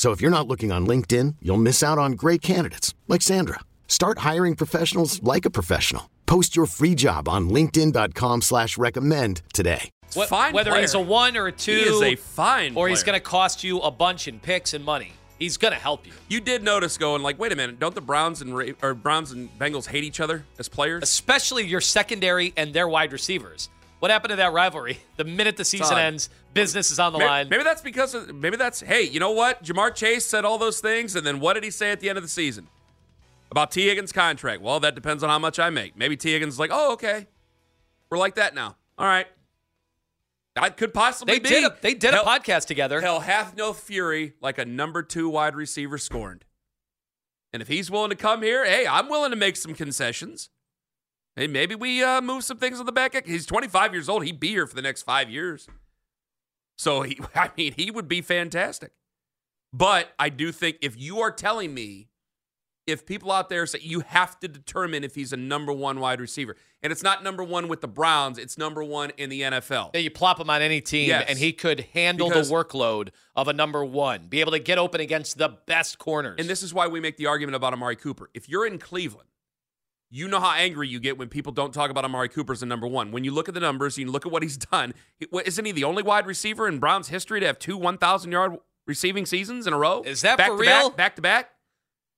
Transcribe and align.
So 0.00 0.12
if 0.12 0.22
you're 0.22 0.30
not 0.30 0.48
looking 0.48 0.72
on 0.72 0.86
LinkedIn, 0.86 1.36
you'll 1.42 1.58
miss 1.58 1.82
out 1.82 1.98
on 1.98 2.12
great 2.12 2.40
candidates 2.40 2.94
like 3.06 3.20
Sandra. 3.20 3.60
Start 3.86 4.20
hiring 4.20 4.54
professionals 4.56 5.22
like 5.22 5.44
a 5.44 5.50
professional. 5.50 6.08
Post 6.24 6.56
your 6.56 6.64
free 6.64 6.94
job 6.94 7.28
on 7.28 7.50
LinkedIn.com 7.50 8.40
slash 8.40 8.78
recommend 8.78 9.42
today. 9.52 9.90
What- 10.14 10.30
Fine 10.30 10.54
whether 10.54 10.70
player. 10.70 10.80
he's 10.80 10.94
a 10.94 11.00
one 11.00 11.36
or 11.36 11.48
a 11.48 11.52
two, 11.52 11.72
He 11.72 11.82
is 11.82 12.00
a 12.00 12.14
fine 12.16 12.74
or 12.76 12.88
he's 12.88 13.02
going 13.02 13.12
to 13.18 13.20
cost 13.20 13.62
you 13.62 13.78
a 13.80 13.90
bunch 13.90 14.26
in 14.26 14.40
picks 14.40 14.72
and 14.72 14.82
money. 14.86 15.12
He's 15.38 15.58
going 15.58 15.74
to 15.74 15.78
help 15.78 16.06
you, 16.06 16.12
You 16.30 16.40
did 16.40 16.62
notice 16.62 16.96
going 16.96 17.22
like, 17.22 17.38
wait 17.38 17.52
a 17.52 17.56
minute, 17.56 17.78
don't 17.78 17.94
the 17.94 18.00
Browns 18.00 18.40
and 18.40 18.56
Ra- 18.56 18.72
or 18.82 18.94
Browns 18.94 19.32
and 19.32 19.50
Bengals 19.58 19.86
hate 19.86 20.04
each 20.04 20.20
other 20.20 20.46
as 20.58 20.66
players? 20.70 21.02
especially 21.02 21.66
your 21.66 21.82
secondary 21.82 22.54
and 22.56 22.72
their 22.72 22.88
wide 22.88 23.12
receivers. 23.12 23.68
What 24.00 24.10
happened 24.10 24.30
to 24.30 24.36
that 24.36 24.52
rivalry? 24.52 24.98
The 25.16 25.24
minute 25.24 25.56
the 25.56 25.64
season 25.64 25.98
ends, 25.98 26.30
business 26.54 26.90
is 26.90 26.98
on 26.98 27.12
the 27.12 27.18
Maybe, 27.18 27.28
line. 27.28 27.48
maybe 27.50 27.62
that's 27.64 27.82
because 27.82 28.14
of, 28.14 28.34
maybe 28.34 28.56
that's 28.56 28.80
hey, 28.80 29.02
you 29.02 29.20
know 29.20 29.30
what? 29.32 29.62
Ja'Marr 29.62 29.94
Chase 29.94 30.24
said 30.24 30.44
all 30.44 30.56
those 30.58 30.80
things, 30.80 31.14
and 31.16 31.26
then 31.26 31.38
what 31.38 31.52
did 31.54 31.64
he 31.64 31.70
say 31.70 31.92
at 31.92 32.00
the 32.00 32.08
end 32.08 32.16
of 32.18 32.24
the 32.24 32.28
season 32.28 32.66
about 33.50 33.70
Tee 33.70 33.86
Higgins' 33.88 34.10
contract? 34.12 34.62
Well, 34.62 34.80
that 34.80 34.94
depends 34.94 35.22
on 35.22 35.28
how 35.28 35.38
much 35.38 35.58
I 35.58 35.68
make. 35.70 35.96
Maybe 35.96 36.16
Tee 36.16 36.32
Higgins 36.32 36.54
is 36.54 36.58
like, 36.58 36.70
oh, 36.72 36.94
okay, 36.94 37.26
we're 38.10 38.18
like 38.18 38.36
that 38.36 38.54
now. 38.54 38.76
All 38.98 39.06
right, 39.06 39.26
that 40.56 40.76
could 40.78 40.94
possibly 40.94 41.34
They 41.34 41.40
be. 41.40 41.48
did 41.50 41.64
a, 41.64 41.76
they 41.82 41.94
did 41.94 42.14
Hell- 42.14 42.24
a 42.24 42.26
podcast 42.40 42.66
together. 42.66 43.00
Hell 43.02 43.20
hath 43.20 43.54
no 43.56 43.72
fury 43.74 44.32
like 44.40 44.56
a 44.58 44.64
number 44.64 45.02
two 45.02 45.28
wide 45.28 45.54
receiver 45.54 45.98
scorned. 45.98 46.44
And 47.52 47.60
if 47.60 47.68
he's 47.68 47.90
willing 47.90 48.10
to 48.10 48.16
come 48.16 48.42
here, 48.42 48.64
hey, 48.64 48.86
I'm 48.86 49.08
willing 49.08 49.30
to 49.30 49.36
make 49.36 49.56
some 49.56 49.74
concessions. 49.74 50.48
Hey, 51.40 51.46
maybe 51.46 51.74
we 51.74 52.04
uh, 52.04 52.20
move 52.20 52.44
some 52.44 52.58
things 52.58 52.80
on 52.80 52.84
the 52.84 52.92
back. 52.92 53.14
end. 53.14 53.24
He's 53.24 53.46
25 53.46 53.94
years 53.94 54.10
old. 54.10 54.24
He'd 54.26 54.38
be 54.38 54.48
here 54.48 54.66
for 54.66 54.74
the 54.74 54.82
next 54.82 55.04
five 55.04 55.30
years. 55.30 55.66
So 56.76 57.00
he, 57.00 57.18
I 57.34 57.50
mean, 57.56 57.72
he 57.74 57.90
would 57.90 58.08
be 58.08 58.20
fantastic. 58.20 58.92
But 59.72 60.10
I 60.18 60.28
do 60.28 60.52
think 60.52 60.76
if 60.82 61.00
you 61.00 61.20
are 61.20 61.30
telling 61.30 61.72
me, 61.72 62.08
if 62.86 63.06
people 63.06 63.32
out 63.32 63.48
there 63.48 63.64
say 63.64 63.78
you 63.80 64.00
have 64.00 64.38
to 64.40 64.48
determine 64.48 65.02
if 65.02 65.14
he's 65.14 65.32
a 65.32 65.36
number 65.38 65.72
one 65.72 65.98
wide 65.98 66.20
receiver, 66.20 66.56
and 66.82 66.92
it's 66.92 67.02
not 67.02 67.24
number 67.24 67.42
one 67.42 67.68
with 67.68 67.80
the 67.80 67.88
Browns, 67.88 68.36
it's 68.36 68.58
number 68.58 68.84
one 68.84 69.10
in 69.16 69.30
the 69.30 69.40
NFL. 69.40 69.92
Yeah, 69.94 70.00
you 70.00 70.10
plop 70.10 70.38
him 70.38 70.50
on 70.50 70.60
any 70.60 70.82
team, 70.82 71.08
Yes. 71.08 71.24
and 71.26 71.38
he 71.38 71.54
could 71.54 71.86
handle 71.94 72.28
Because- 72.28 72.50
the 72.50 72.54
workload 72.54 73.10
of 73.34 73.48
a 73.48 73.54
number 73.54 73.82
one, 73.82 74.26
be 74.28 74.40
able 74.40 74.52
to 74.52 74.58
get 74.58 74.76
open 74.76 75.00
against 75.00 75.38
the 75.38 75.48
best 75.48 75.98
corners. 75.98 76.36
And 76.38 76.50
this 76.50 76.62
is 76.62 76.74
why 76.74 76.86
we 76.88 77.00
make 77.00 77.16
the 77.16 77.26
argument 77.28 77.56
about 77.56 77.72
Amari 77.72 77.96
Cooper. 77.96 78.28
If 78.34 78.46
you're 78.46 78.66
in 78.66 78.78
Cleveland, 78.78 79.28
you 80.10 80.26
know 80.28 80.40
how 80.40 80.52
angry 80.52 80.88
you 80.88 80.98
get 81.00 81.16
when 81.18 81.28
people 81.28 81.52
don't 81.52 81.72
talk 81.72 81.90
about 81.90 82.04
Amari 82.04 82.28
Cooper 82.28 82.52
as 82.52 82.62
a 82.62 82.66
number 82.66 82.86
one. 82.86 83.12
When 83.12 83.22
you 83.24 83.30
look 83.32 83.48
at 83.48 83.54
the 83.54 83.60
numbers, 83.60 83.96
you 83.96 84.10
look 84.10 84.26
at 84.26 84.32
what 84.32 84.42
he's 84.42 84.56
done. 84.72 84.94
he- 85.18 85.26
what- 85.30 85.46
Isn't 85.46 85.64
he 85.64 85.72
the 85.72 85.84
only 85.84 86.02
wide 86.02 86.26
receiver 86.26 86.66
in 86.68 86.78
Browns 86.78 87.08
history 87.08 87.40
to 87.40 87.46
have 87.46 87.58
two 87.58 87.76
1,000 87.76 88.32
yard 88.32 88.56
receiving 88.86 89.24
seasons 89.26 89.66
in 89.66 89.72
a 89.72 89.78
row? 89.78 90.02
Is 90.02 90.22
that 90.22 90.36
back 90.38 90.48
for 90.48 90.56
to 90.56 90.60
real? 90.60 90.88
Back, 90.90 90.96
back 90.96 91.16
to 91.16 91.22
back? 91.22 91.50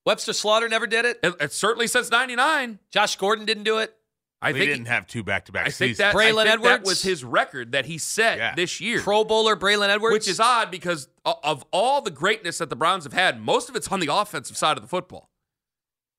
Webster 0.04 0.32
Slaughter 0.32 0.69
never 0.69 0.86
did 0.86 1.04
it. 1.04 1.20
It, 1.22 1.34
it 1.41 1.52
certainly 1.52 1.86
says 1.86 2.10
99. 2.10 2.78
Josh 2.91 3.16
Gordon 3.16 3.44
didn't 3.44 3.64
do 3.64 3.78
it. 3.78 3.94
I 4.44 4.48
we 4.50 4.58
think 4.58 4.70
he 4.70 4.75
didn't 4.75 4.88
have 4.88 5.06
two 5.06 5.22
back-to-back 5.22 5.62
I 5.66 5.70
think 5.70 5.75
seasons. 5.94 5.98
that, 5.98 6.16
I 6.16 6.19
Braylon 6.19 6.42
think 6.44 6.62
that 6.62 6.72
Edwards? 6.72 6.84
was 6.88 7.02
his 7.02 7.22
record 7.22 7.70
that 7.72 7.86
he 7.86 7.98
set 7.98 8.38
Yeah. 8.38 8.54
this 8.56 8.81
year. 8.81 9.00
Pro 9.00 9.22
Bowler 9.22 9.54
Braylon 9.54 9.88
Edwards, 9.88 10.14
Which 10.14 10.26
is 10.26 10.41
odd 10.41 10.72
because 10.72 11.06
of 11.25 11.64
all 11.70 12.00
the 12.02 12.10
greatness 12.10 12.58
that 12.58 12.69
the 12.69 12.75
Browns 12.75 13.04
have 13.04 13.12
had, 13.12 13.41
most 13.41 13.69
of 13.69 13.76
it's 13.76 13.86
on 13.92 14.00
the 14.00 14.12
offensive 14.12 14.56
side 14.56 14.76
of 14.76 14.82
the 14.82 14.88
football. 14.88 15.31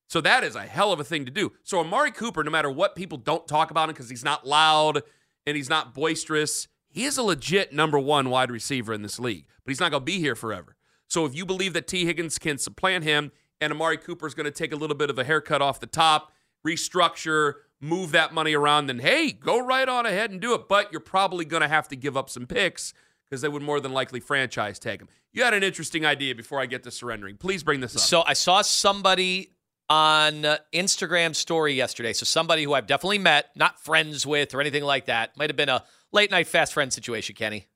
So 0.07 0.21
that 0.21 0.43
is 0.43 0.55
a 0.55 0.61
hell 0.61 0.91
of 0.91 0.99
a 0.99 1.03
thing 1.03 1.25
to 1.25 1.31
do. 1.31 1.53
So 1.63 1.79
Amari 1.79 2.11
Cooper, 2.11 2.43
no 2.43 2.51
matter 2.51 2.69
what 2.69 2.95
people 2.95 3.17
don't 3.17 3.47
talk 3.47 3.71
about 3.71 3.89
him 3.89 3.93
because 3.93 4.09
he's 4.09 4.23
not 4.23 4.45
loud 4.45 5.01
and 5.47 5.57
he's 5.57 5.69
not 5.69 5.93
boisterous, 5.93 6.67
he 6.89 7.05
is 7.05 7.17
a 7.17 7.23
legit 7.23 7.73
number 7.73 7.97
one 7.97 8.29
wide 8.29 8.51
receiver 8.51 8.93
in 8.93 9.01
this 9.01 9.19
league. 9.19 9.45
But 9.65 9.71
he's 9.71 9.79
not 9.79 9.91
going 9.91 10.01
to 10.01 10.05
be 10.05 10.19
here 10.19 10.35
forever. 10.35 10.75
So 11.07 11.25
if 11.25 11.35
you 11.35 11.45
believe 11.45 11.73
that 11.73 11.87
Tee 11.87 12.05
Higgins 12.05 12.37
can 12.37 12.57
supplant 12.57 13.03
him 13.03 13.31
and 13.59 13.73
Amari 13.73 13.97
Cooper 13.97 14.27
is 14.27 14.33
going 14.33 14.45
to 14.45 14.51
take 14.51 14.73
a 14.73 14.75
little 14.75 14.95
bit 14.95 15.09
of 15.09 15.17
a 15.17 15.23
haircut 15.23 15.61
off 15.61 15.79
the 15.79 15.87
top, 15.87 16.31
restructure, 16.65 17.53
move 17.79 18.11
that 18.11 18.33
money 18.33 18.53
around, 18.53 18.87
then 18.87 18.99
hey, 18.99 19.31
go 19.31 19.59
right 19.59 19.87
on 19.87 20.05
ahead 20.05 20.31
and 20.31 20.39
do 20.39 20.53
it. 20.53 20.67
But 20.67 20.91
you're 20.91 21.01
probably 21.01 21.45
going 21.45 21.61
to 21.61 21.67
have 21.67 21.87
to 21.89 21.95
give 21.95 22.15
up 22.15 22.29
some 22.29 22.45
picks 22.45 22.93
because 23.25 23.41
they 23.41 23.49
would 23.49 23.63
more 23.63 23.79
than 23.79 23.93
likely 23.93 24.19
franchise 24.19 24.79
tag 24.79 25.01
him. 25.01 25.09
You 25.31 25.43
had 25.43 25.53
an 25.53 25.63
interesting 25.63 26.05
idea 26.05 26.35
before 26.35 26.61
I 26.61 26.67
get 26.67 26.83
to 26.83 26.91
surrendering. 26.91 27.37
Please 27.37 27.63
bring 27.63 27.79
this 27.79 27.95
up. 27.95 28.01
So 28.01 28.23
I 28.25 28.33
saw 28.33 28.61
somebody 28.61 29.53
on 29.89 30.45
uh, 30.45 30.57
Instagram 30.73 31.35
story 31.35 31.73
yesterday. 31.73 32.13
So 32.13 32.23
somebody 32.25 32.63
who 32.63 32.73
I've 32.73 32.87
definitely 32.87 33.19
met, 33.19 33.49
not 33.55 33.79
friends 33.83 34.25
with 34.25 34.53
or 34.53 34.61
anything 34.61 34.83
like 34.83 35.05
that. 35.05 35.35
Might 35.37 35.49
have 35.49 35.57
been 35.57 35.69
a 35.69 35.83
late 36.11 36.31
night 36.31 36.47
fast 36.47 36.73
friend 36.73 36.91
situation, 36.91 37.35
Kenny. 37.35 37.67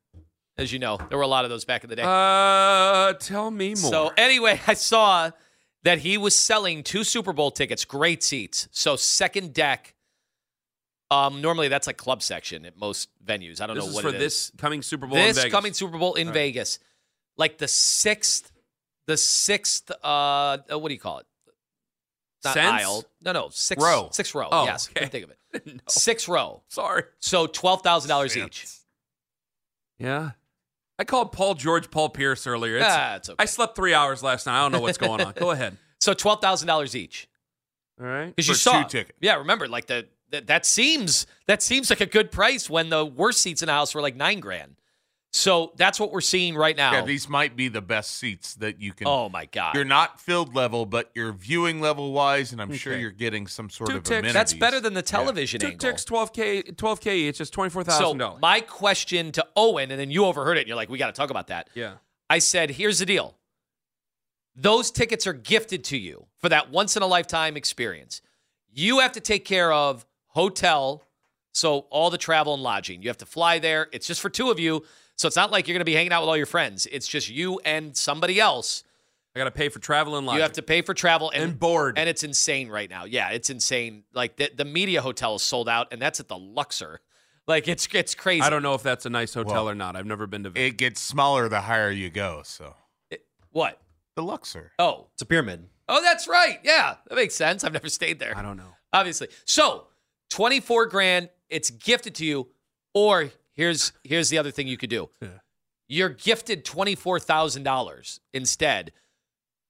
As 0.57 0.73
you 0.73 0.79
know, 0.79 0.97
there 1.09 1.17
were 1.17 1.23
a 1.23 1.27
lot 1.27 1.43
of 1.43 1.51
those 1.51 1.65
back 1.65 1.83
in 1.83 1.89
the 1.89 1.95
day. 1.95 2.03
uh, 2.03 3.13
tell 3.13 3.51
me 3.51 3.69
more. 3.69 3.91
So 3.91 4.11
anyway, 4.17 4.59
I 4.67 4.73
saw 4.73 5.29
that 5.83 5.99
he 5.99 6.17
was 6.17 6.35
selling 6.35 6.83
two 6.83 7.03
Super 7.03 7.31
Bowl 7.33 7.51
tickets, 7.51 7.85
great 7.85 8.23
seats. 8.23 8.67
So 8.71 8.95
second 8.95 9.53
deck. 9.53 9.93
Um, 11.09 11.41
normally 11.41 11.67
that's 11.69 11.87
like 11.87 11.95
club 11.95 12.21
section 12.21 12.65
at 12.65 12.75
most 12.77 13.09
venues. 13.23 13.61
I 13.61 13.67
don't 13.67 13.75
this 13.77 13.85
know 13.85 13.89
is 13.89 13.95
what 13.95 14.01
for 14.01 14.09
it 14.09 14.15
is. 14.15 14.19
this 14.19 14.51
coming 14.57 14.81
Super 14.81 15.07
Bowl 15.07 15.17
in 15.17 15.27
this 15.27 15.37
Vegas. 15.37 15.51
coming 15.53 15.73
Super 15.73 15.97
Bowl 15.97 16.15
in 16.15 16.27
All 16.27 16.33
right. 16.33 16.39
Vegas, 16.39 16.79
like 17.37 17.59
the 17.59 17.67
sixth, 17.67 18.51
the 19.05 19.15
sixth. 19.15 19.89
Uh, 20.03 20.57
uh, 20.69 20.77
what 20.79 20.89
do 20.89 20.93
you 20.95 20.99
call 20.99 21.19
it? 21.19 21.25
Not 22.45 22.57
aisle. 22.57 23.03
No, 23.21 23.31
no, 23.31 23.49
six 23.51 23.81
Row. 23.83 24.09
Six 24.11 24.33
row. 24.35 24.47
Oh, 24.51 24.65
yes, 24.65 24.89
okay. 24.95 25.07
think 25.07 25.25
of 25.25 25.31
it. 25.31 25.37
No, 25.65 25.79
Six 25.87 26.27
row. 26.27 26.61
sorry. 26.67 27.03
So 27.19 27.47
twelve 27.47 27.81
thousand 27.81 28.09
dollars 28.09 28.37
each. 28.37 28.65
Yeah. 29.97 30.31
I 30.99 31.03
called 31.03 31.31
Paul 31.31 31.53
George 31.55 31.89
Paul 31.91 32.09
Pierce 32.09 32.47
earlier. 32.47 32.77
It's, 32.77 32.85
Ah, 32.87 33.15
it's 33.15 33.29
okay. 33.29 33.35
I 33.41 33.45
slept 33.45 33.75
three 33.75 33.93
hours 33.93 34.23
last 34.23 34.45
night. 34.47 34.57
I 34.57 34.61
don't 34.63 34.71
know 34.71 34.81
what's 34.81 34.97
going 34.97 35.21
on. 35.21 35.33
Go 35.35 35.51
ahead. 35.51 35.77
So 35.99 36.13
twelve 36.13 36.41
thousand 36.41 36.67
dollars 36.67 36.95
each. 36.95 37.27
All 37.99 38.05
right. 38.05 38.27
Because 38.27 38.47
you 38.47 38.53
saw, 38.53 38.83
two 38.83 38.87
tickets. 38.99 39.17
yeah. 39.19 39.35
Remember, 39.37 39.67
like 39.67 39.87
the 39.87 40.07
that, 40.29 40.45
that 40.45 40.63
seems 40.63 41.25
that 41.47 41.63
seems 41.63 41.89
like 41.89 42.01
a 42.01 42.05
good 42.05 42.31
price 42.31 42.69
when 42.69 42.89
the 42.89 43.03
worst 43.03 43.41
seats 43.41 43.63
in 43.63 43.65
the 43.65 43.73
house 43.73 43.95
were 43.95 44.01
like 44.01 44.15
nine 44.15 44.39
grand. 44.39 44.75
So 45.37 45.71
that's 45.75 45.99
what 45.99 46.11
we're 46.11 46.21
seeing 46.21 46.55
right 46.55 46.75
now. 46.75 46.93
Yeah, 46.93 47.01
these 47.01 47.29
might 47.29 47.55
be 47.55 47.67
the 47.67 47.81
best 47.81 48.15
seats 48.15 48.55
that 48.55 48.81
you 48.81 48.91
can. 48.91 49.05
oh 49.07 49.29
my 49.29 49.45
god, 49.45 49.75
You're 49.75 49.85
not 49.85 50.19
filled 50.19 50.55
level, 50.55 50.85
but 50.87 51.11
you're 51.13 51.31
viewing 51.31 51.79
level 51.79 52.11
wise, 52.11 52.51
and 52.53 52.59
I'm 52.61 52.73
sure 52.73 52.97
you're 52.97 53.11
getting 53.11 53.45
some 53.45 53.69
sort 53.69 53.91
Two 53.91 53.97
of 53.97 54.03
ticks. 54.03 54.09
amenities. 54.09 54.33
that's 54.33 54.53
better 54.53 54.79
than 54.79 54.95
the 54.95 55.03
television 55.03 55.59
Two 55.59 55.67
angle. 55.67 55.89
ticks, 55.91 56.05
12K, 56.05 56.75
12K 56.75 57.07
each. 57.13 57.39
It's 57.39 57.51
$24,000. 57.51 57.91
So 57.97 58.37
my 58.41 58.61
question 58.61 59.31
to 59.33 59.45
Owen, 59.55 59.91
and 59.91 59.99
then 59.99 60.09
you 60.09 60.25
overheard 60.25 60.57
it, 60.57 60.61
and 60.61 60.67
you're 60.69 60.75
like, 60.75 60.89
we 60.89 60.97
got 60.97 61.13
to 61.13 61.19
talk 61.19 61.29
about 61.29 61.47
that. 61.47 61.69
yeah. 61.75 61.93
I 62.29 62.39
said, 62.39 62.71
here's 62.71 62.99
the 62.99 63.05
deal. 63.05 63.37
Those 64.55 64.89
tickets 64.91 65.27
are 65.27 65.33
gifted 65.33 65.83
to 65.85 65.97
you 65.97 66.25
for 66.39 66.49
that 66.49 66.71
once 66.71 66.97
in 66.97 67.03
a 67.03 67.07
lifetime 67.07 67.55
experience. 67.55 68.21
You 68.73 68.99
have 68.99 69.11
to 69.13 69.19
take 69.21 69.45
care 69.45 69.71
of 69.71 70.05
hotel, 70.29 71.03
so 71.57 71.79
all 71.89 72.09
the 72.09 72.17
travel 72.17 72.53
and 72.53 72.63
lodging. 72.63 73.01
You 73.01 73.09
have 73.09 73.17
to 73.17 73.25
fly 73.25 73.59
there. 73.59 73.87
It's 73.91 74.07
just 74.07 74.21
for 74.21 74.29
two 74.29 74.51
of 74.51 74.59
you. 74.59 74.85
So 75.15 75.27
it's 75.27 75.35
not 75.35 75.51
like 75.51 75.67
you're 75.67 75.73
going 75.73 75.81
to 75.81 75.85
be 75.85 75.95
hanging 75.95 76.11
out 76.11 76.21
with 76.21 76.29
all 76.29 76.37
your 76.37 76.45
friends. 76.45 76.87
It's 76.91 77.07
just 77.07 77.29
you 77.29 77.59
and 77.65 77.97
somebody 77.97 78.39
else. 78.39 78.83
I 79.35 79.39
got 79.39 79.45
to 79.45 79.51
pay 79.51 79.69
for 79.69 79.79
travel 79.79 80.15
and 80.17 80.25
lodging. 80.25 80.37
You 80.37 80.41
have 80.43 80.53
to 80.53 80.61
pay 80.61 80.81
for 80.81 80.93
travel 80.93 81.31
and, 81.31 81.43
And 81.43 81.59
board. 81.59 81.97
And 81.97 82.07
it's 82.07 82.23
insane 82.23 82.69
right 82.69 82.89
now. 82.89 83.05
Yeah, 83.05 83.29
it's 83.29 83.49
insane. 83.49 84.03
Like 84.13 84.37
the, 84.37 84.51
the 84.55 84.65
media 84.65 85.01
hotel 85.01 85.35
is 85.35 85.41
sold 85.43 85.67
out, 85.67 85.87
and 85.91 86.01
that's 86.01 86.19
at 86.19 86.27
the 86.27 86.37
Luxor. 86.37 87.01
Like 87.47 87.67
it's 87.67 87.87
it's 87.93 88.13
crazy. 88.13 88.41
I 88.41 88.49
don't 88.49 88.61
know 88.61 88.73
if 88.73 88.83
that's 88.83 89.05
a 89.05 89.09
nice 89.09 89.33
hotel 89.33 89.65
Well, 89.65 89.69
or 89.69 89.75
not. 89.75 89.95
I've 89.95 90.05
never 90.05 90.27
been 90.27 90.43
to 90.43 90.49
Vegas. 90.49 90.73
It 90.73 90.77
gets 90.77 91.01
smaller 91.01 91.47
the 91.49 91.61
higher 91.61 91.89
you 91.89 92.09
go. 92.09 92.41
So 92.43 92.75
What? 93.51 93.79
the 94.15 94.23
Luxor. 94.23 94.71
Oh, 94.79 95.07
It's 95.13 95.21
a 95.21 95.25
pyramid. 95.25 95.69
Oh, 95.87 96.01
that's 96.01 96.27
right. 96.27 96.59
Yeah, 96.63 96.95
that 97.07 97.15
makes 97.15 97.35
sense. 97.35 97.63
I've 97.63 97.73
never 97.73 97.89
stayed 97.89 98.19
there. 98.19 98.35
I 98.35 98.41
don't 98.41 98.57
know. 98.57 98.73
Obviously. 98.91 99.29
So, 99.45 99.87
24 100.29 100.87
grand, 100.87 101.29
it's 101.49 101.69
gifted 101.69 102.15
to 102.15 102.25
you. 102.25 102.47
Or 102.93 103.31
here's 103.53 103.91
here's 104.03 104.29
the 104.29 104.37
other 104.37 104.51
thing 104.51 104.67
you 104.67 104.77
could 104.77 104.89
do. 104.89 105.09
You're 105.89 106.09
gifted 106.09 106.65
$24,000 106.65 108.19
instead. 108.33 108.91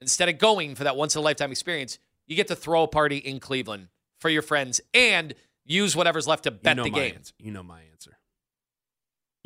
Instead 0.01 0.29
of 0.29 0.37
going 0.39 0.73
for 0.75 0.83
that 0.83 0.95
once 0.95 1.15
in 1.15 1.19
a 1.19 1.21
lifetime 1.21 1.51
experience, 1.51 1.99
you 2.25 2.35
get 2.35 2.47
to 2.47 2.55
throw 2.55 2.83
a 2.83 2.87
party 2.87 3.17
in 3.17 3.39
Cleveland 3.39 3.89
for 4.19 4.29
your 4.29 4.41
friends 4.41 4.81
and 4.93 5.35
use 5.65 5.95
whatever's 5.95 6.27
left 6.27 6.43
to 6.43 6.51
bet 6.51 6.71
you 6.71 6.77
know 6.77 6.83
the 6.83 6.89
game. 6.89 7.15
Answer. 7.15 7.33
You 7.39 7.51
know 7.51 7.63
my 7.63 7.81
answer. 7.91 8.16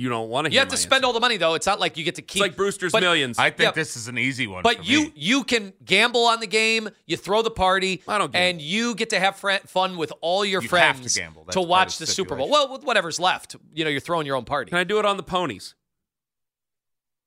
You 0.01 0.09
don't 0.09 0.29
want 0.29 0.47
to. 0.47 0.51
You 0.53 0.57
have 0.57 0.69
to 0.69 0.77
spend 0.77 1.05
all 1.05 1.13
the 1.13 1.19
money 1.19 1.37
though. 1.37 1.53
It's 1.53 1.67
not 1.67 1.79
like 1.79 1.95
you 1.95 2.03
get 2.03 2.15
to 2.15 2.23
keep 2.23 2.41
It's 2.41 2.49
like 2.49 2.55
Brewster's 2.55 2.91
but- 2.91 3.01
Millions. 3.03 3.37
I 3.37 3.51
think 3.51 3.67
Yeah. 3.67 3.71
this 3.71 3.95
is 3.95 4.07
an 4.07 4.17
easy 4.17 4.47
one. 4.47 4.63
But 4.63 4.77
for 4.77 4.83
you 4.83 5.01
me. 5.01 5.13
you 5.15 5.43
can 5.43 5.73
gamble 5.85 6.25
on 6.25 6.39
the 6.39 6.47
game. 6.47 6.89
You 7.05 7.17
throw 7.17 7.43
the 7.43 7.51
party, 7.51 8.01
I 8.07 8.17
don't 8.17 8.35
and 8.35 8.59
you 8.59 8.95
get 8.95 9.11
to 9.11 9.19
have 9.19 9.35
fr- 9.35 9.51
fun 9.67 9.97
with 9.97 10.11
all 10.21 10.43
your 10.43 10.63
You 10.63 10.69
friends 10.69 11.13
to 11.13 11.19
gamble. 11.19 11.45
To 11.51 11.61
watch 11.61 11.99
the 11.99 12.05
the 12.05 12.11
Super 12.11 12.35
Bowl. 12.35 12.49
Well, 12.49 12.71
with 12.71 12.83
whatever's 12.83 13.19
left, 13.19 13.55
you 13.73 13.83
know, 13.83 13.91
you're 13.91 13.99
throwing 13.99 14.25
your 14.25 14.37
own 14.37 14.45
party. 14.45 14.69
Can 14.69 14.79
I 14.79 14.83
do 14.83 14.97
it 14.97 15.05
on 15.05 15.17
the 15.17 15.23
ponies? 15.23 15.75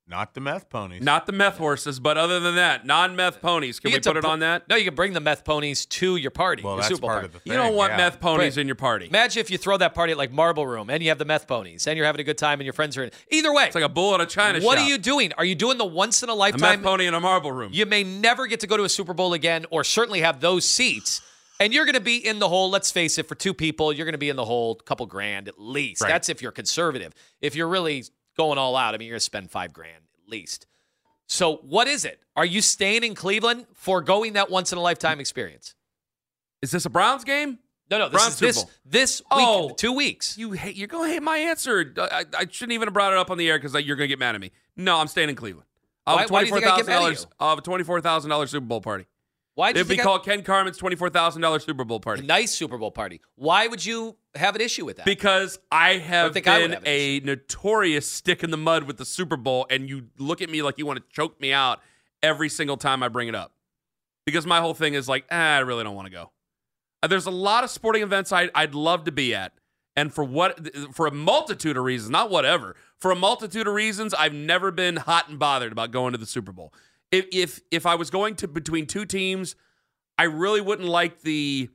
Not 0.06 0.34
the 0.34 0.40
meth 0.40 0.68
ponies. 0.68 1.02
Not 1.02 1.24
the 1.26 1.32
meth 1.32 1.56
horses, 1.56 1.98
but 1.98 2.18
other 2.18 2.38
than 2.38 2.56
that, 2.56 2.84
non-meth 2.84 3.40
ponies. 3.40 3.80
Can 3.80 3.90
You 3.90 3.96
we 3.96 4.00
put 4.00 4.16
it 4.18 4.22
br- 4.22 4.26
on 4.28 4.40
that? 4.40 4.68
No, 4.68 4.76
you 4.76 4.84
can 4.84 4.94
bring 4.94 5.14
the 5.14 5.20
meth 5.20 5.44
ponies 5.44 5.86
to 5.86 6.16
your 6.16 6.30
party. 6.30 6.62
well, 6.62 6.74
your 6.74 6.82
that's 6.82 6.88
Super 6.94 7.00
part 7.06 7.12
party. 7.14 7.26
of 7.26 7.32
the 7.32 7.38
thing. 7.40 7.52
You 7.52 7.58
don't 7.58 7.74
want 7.74 7.92
yeah. 7.92 7.96
meth 7.96 8.20
ponies 8.20 8.56
Right. 8.56 8.60
in 8.62 8.68
your 8.68 8.74
party. 8.76 9.06
Imagine 9.06 9.40
if 9.40 9.50
you 9.50 9.56
throw 9.56 9.76
that 9.78 9.94
party 9.94 10.12
at 10.12 10.18
like 10.18 10.30
Marble 10.30 10.66
Room 10.66 10.90
and 10.90 11.02
you 11.02 11.08
have 11.08 11.18
the 11.18 11.24
meth 11.24 11.46
ponies 11.48 11.86
and 11.86 11.96
you're 11.96 12.04
having 12.06 12.20
a 12.20 12.24
good 12.24 12.36
time 12.38 12.60
and 12.60 12.66
your 12.66 12.74
friends 12.74 12.96
are 12.98 13.04
in. 13.04 13.10
Either 13.30 13.52
way, 13.52 13.64
It's 13.64 13.74
like 13.74 13.82
a 13.84 13.88
bull 13.88 14.14
in 14.14 14.20
a 14.20 14.26
china 14.26 14.60
what 14.60 14.76
shop. 14.78 14.86
are 14.86 14.90
you 14.90 14.98
doing? 14.98 15.32
Are 15.38 15.44
you 15.44 15.54
doing 15.54 15.78
the 15.78 15.84
once 15.86 16.22
in 16.22 16.28
a 16.28 16.32
A 16.32 16.34
lifetime? 16.34 16.60
meth 16.80 16.82
pony 16.82 17.06
in 17.06 17.14
a 17.14 17.20
marble 17.20 17.52
room. 17.52 17.70
You 17.72 17.86
may 17.86 18.04
never 18.04 18.46
get 18.46 18.60
to 18.60 18.66
go 18.66 18.76
to 18.76 18.84
a 18.84 18.88
Super 18.90 19.14
Bowl 19.14 19.32
again, 19.32 19.64
or 19.70 19.84
certainly 19.84 20.20
have 20.20 20.40
those 20.40 20.64
seats. 20.68 21.22
And 21.60 21.72
you're 21.72 21.84
going 21.86 21.94
to 21.94 22.00
be 22.00 22.16
in 22.16 22.40
the 22.40 22.48
hole. 22.48 22.68
Let's 22.68 22.90
face 22.90 23.16
it, 23.16 23.26
for 23.28 23.36
two 23.36 23.54
people, 23.54 23.92
you're 23.92 24.04
going 24.04 24.12
to 24.12 24.18
be 24.18 24.28
in 24.28 24.36
the 24.36 24.44
hole, 24.44 24.74
couple 24.74 25.06
grand 25.06 25.46
at 25.48 25.58
least. 25.58 26.02
Right. 26.02 26.08
That's 26.08 26.28
if 26.28 26.42
you're 26.42 26.50
conservative. 26.52 27.14
If 27.40 27.54
you're 27.54 27.68
really 27.68 28.04
going 28.36 28.58
all 28.58 28.76
out, 28.76 28.94
I 28.94 28.98
mean, 28.98 29.06
you're 29.06 29.14
going 29.14 29.18
to 29.20 29.24
spend 29.24 29.50
five 29.50 29.72
grand 29.72 30.02
at 30.24 30.30
least. 30.30 30.66
So, 31.26 31.56
what 31.58 31.88
is 31.88 32.04
it? 32.04 32.20
Are 32.36 32.44
you 32.44 32.60
staying 32.60 33.02
in 33.04 33.14
Cleveland, 33.14 33.66
foregoing 33.74 34.34
that 34.34 34.50
once 34.50 34.72
in 34.72 34.78
a 34.78 34.80
lifetime 34.82 35.20
experience? 35.20 35.74
Is 36.62 36.70
this 36.70 36.84
a 36.84 36.90
Browns 36.90 37.24
game? 37.24 37.58
No, 37.90 37.98
no. 37.98 38.08
This 38.08 38.20
Browns 38.20 38.34
is 38.34 38.38
this 38.40 38.64
this 38.84 39.20
week, 39.20 39.28
Oh. 39.30 39.70
two 39.76 39.92
weeks. 39.92 40.36
You 40.38 40.52
hate. 40.52 40.74
You're 40.76 40.88
gonna 40.88 41.08
hate 41.12 41.22
my 41.22 41.36
answer. 41.36 41.92
I, 41.98 42.24
I 42.36 42.46
shouldn't 42.50 42.72
even 42.72 42.88
have 42.88 42.94
brought 42.94 43.12
it 43.12 43.18
up 43.18 43.30
on 43.30 43.36
the 43.38 43.48
air 43.48 43.58
because 43.58 43.74
you're 43.84 43.96
gonna 43.96 44.06
get 44.08 44.18
mad 44.18 44.34
at 44.34 44.40
me. 44.40 44.52
No, 44.76 44.96
I'm 44.98 45.06
staying 45.06 45.28
in 45.28 45.34
Cleveland. 45.36 45.66
I'll 46.06 46.18
have 46.18 46.30
Why- 46.30 46.40
why 46.44 46.46
you 46.46 46.52
get 46.60 46.62
mad 46.62 46.80
at 46.80 46.86
$24,000 46.86 47.20
you? 47.22 47.26
I'll 47.38 47.48
have 47.50 47.58
a 47.58 47.62
twenty-four 47.62 48.00
thousand 48.00 48.30
dollars 48.30 48.50
Super 48.50 48.64
Bowl 48.66 48.80
party. 48.80 49.06
Why 49.54 49.70
It'd 49.70 49.86
be 49.88 50.00
I- 50.00 50.02
called 50.02 50.24
Ken 50.24 50.42
Carman's 50.42 50.76
twenty-four 50.78 51.10
thousand 51.10 51.42
dollars 51.42 51.64
Super 51.64 51.84
Bowl 51.84 51.98
a 51.98 52.00
party 52.00 52.22
nice 52.22 52.52
Super 52.54 52.78
Bowl 52.78 52.90
party? 52.90 53.20
Why 53.36 53.66
would 53.66 53.84
you 53.84 54.16
have 54.34 54.54
an 54.54 54.60
issue 54.60 54.84
with 54.84 54.96
that? 54.96 55.06
because 55.06 55.58
I 55.70 55.94
have 55.94 56.36
I 56.36 56.40
been 56.40 56.78
a 56.84 57.20
notorious 57.20 58.10
stick 58.10 58.42
in 58.42 58.50
the 58.50 58.56
mud 58.56 58.84
with 58.84 58.96
the 58.96 59.04
Super 59.04 59.36
Bowl, 59.36 59.66
and 59.70 59.88
you 59.88 60.06
look 60.18 60.42
at 60.42 60.50
me 60.50 60.62
like 60.62 60.78
you 60.78 60.86
want 60.86 60.98
to 60.98 61.04
choke 61.14 61.40
me 61.40 61.52
out 61.52 61.80
every 62.22 62.48
single 62.48 62.76
time 62.76 63.02
I 63.02 63.08
bring 63.08 63.28
it 63.28 63.34
up. 63.34 63.52
Because 64.26 64.46
my 64.46 64.60
whole 64.60 64.74
thing 64.74 64.94
is 64.94 65.08
like, 65.08 65.26
ah, 65.30 65.56
I 65.56 65.58
really 65.58 65.84
don't 65.84 65.94
want 65.94 66.06
to 66.06 66.12
go. 66.12 66.30
Uh, 67.02 67.08
There's 67.08 67.26
a 67.26 67.30
lot 67.30 67.62
of 67.62 67.70
sporting 67.70 68.02
events 68.02 68.32
I'd, 68.32 68.50
I'd 68.54 68.74
love 68.74 69.04
to 69.04 69.12
be 69.12 69.34
at. 69.34 69.52
And 69.96 70.12
for 70.12 70.24
what 70.24 70.74
for 70.92 71.06
a 71.06 71.12
multitude 71.12 71.76
of 71.76 71.84
reasons, 71.84 72.10
not 72.10 72.28
whatever, 72.30 72.74
for 72.98 73.12
a 73.12 73.14
multitude 73.16 73.68
of 73.68 73.74
reasons, 73.74 74.12
I've 74.12 74.32
never 74.34 74.72
been 74.72 74.96
hot 74.96 75.28
and 75.28 75.38
bothered 75.38 75.70
about 75.70 75.92
going 75.92 76.12
to 76.12 76.18
the 76.18 76.26
Super 76.26 76.50
Bowl. 76.50 76.72
If 77.12 77.26
if 77.30 77.60
if 77.70 77.86
I 77.86 77.94
was 77.94 78.10
going 78.10 78.34
to 78.36 78.48
between 78.48 78.86
two 78.86 79.04
teams, 79.04 79.54
I 80.18 80.24
really 80.24 80.60
wouldn't 80.60 80.88
like 80.88 81.20
the 81.20 81.68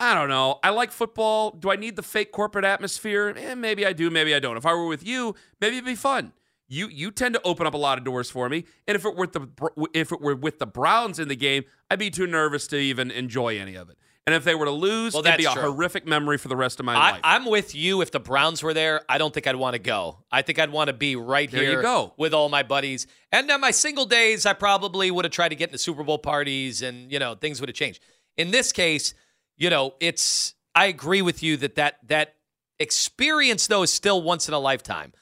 I 0.00 0.14
don't 0.14 0.28
know. 0.28 0.60
I 0.62 0.70
like 0.70 0.92
football. 0.92 1.50
Do 1.50 1.70
I 1.70 1.76
need 1.76 1.96
the 1.96 2.02
fake 2.02 2.30
corporate 2.32 2.64
atmosphere? 2.64 3.34
Eh, 3.36 3.54
maybe 3.54 3.84
I 3.84 3.92
do, 3.92 4.10
maybe 4.10 4.34
I 4.34 4.38
don't. 4.38 4.56
If 4.56 4.64
I 4.64 4.72
were 4.74 4.86
with 4.86 5.04
you, 5.06 5.34
maybe 5.60 5.76
it'd 5.76 5.86
be 5.86 5.94
fun. 5.96 6.32
You 6.68 6.88
you 6.88 7.10
tend 7.10 7.34
to 7.34 7.42
open 7.44 7.66
up 7.66 7.72
a 7.74 7.78
lot 7.78 7.96
of 7.98 8.04
doors 8.04 8.30
for 8.30 8.48
me, 8.48 8.64
and 8.86 8.94
if 8.94 9.04
it 9.06 9.16
were 9.16 9.26
the 9.26 9.48
if 9.94 10.12
it 10.12 10.20
were 10.20 10.36
with 10.36 10.58
the 10.58 10.66
Browns 10.66 11.18
in 11.18 11.28
the 11.28 11.34
game, 11.36 11.64
I'd 11.90 11.98
be 11.98 12.10
too 12.10 12.26
nervous 12.26 12.66
to 12.68 12.76
even 12.76 13.10
enjoy 13.10 13.58
any 13.58 13.74
of 13.74 13.88
it. 13.88 13.96
And 14.26 14.34
if 14.34 14.44
they 14.44 14.54
were 14.54 14.66
to 14.66 14.70
lose, 14.70 15.14
Well, 15.14 15.24
it'd 15.26 15.38
be 15.38 15.46
a 15.46 15.52
true. 15.52 15.62
horrific 15.62 16.06
memory 16.06 16.36
for 16.36 16.48
the 16.48 16.56
rest 16.56 16.78
of 16.78 16.84
my 16.84 16.94
I, 16.94 17.10
life. 17.12 17.20
I'm 17.24 17.46
with 17.46 17.74
you. 17.74 18.02
If 18.02 18.10
the 18.10 18.20
Browns 18.20 18.62
were 18.62 18.74
there, 18.74 19.00
I 19.08 19.16
don't 19.16 19.32
think 19.32 19.46
I'd 19.46 19.56
want 19.56 19.72
to 19.72 19.78
go. 19.78 20.18
I 20.30 20.42
think 20.42 20.58
I'd 20.58 20.68
want 20.70 20.88
to 20.88 20.92
be 20.92 21.16
right 21.16 21.50
There 21.50 21.62
here 21.62 21.72
you 21.78 21.82
go. 21.82 22.12
with 22.18 22.34
all 22.34 22.50
my 22.50 22.62
buddies. 22.62 23.06
And 23.32 23.50
on 23.50 23.62
my 23.62 23.70
single 23.70 24.04
days, 24.04 24.44
I 24.44 24.52
probably 24.52 25.10
would 25.10 25.24
have 25.24 25.32
tried 25.32 25.48
to 25.48 25.54
get 25.56 25.70
into 25.70 25.78
Super 25.78 26.04
Bowl 26.04 26.18
parties 26.18 26.82
and, 26.82 27.10
you 27.10 27.18
know, 27.18 27.36
things 27.36 27.58
would 27.60 27.70
have 27.70 27.76
changed. 27.76 28.02
In 28.36 28.50
this 28.50 28.70
case, 28.70 29.14
you 29.58 29.68
know, 29.68 29.94
it's 30.00 30.54
I 30.74 30.86
agree 30.86 31.20
with 31.20 31.42
you 31.42 31.56
that 31.58 31.74
that 31.74 31.98
that 32.08 32.34
experience 32.78 33.66
though 33.66 33.82
is 33.82 33.92
still 33.92 34.22
once 34.22 34.48
in 34.48 34.54
a 34.54 34.58
lifetime. 34.58 35.12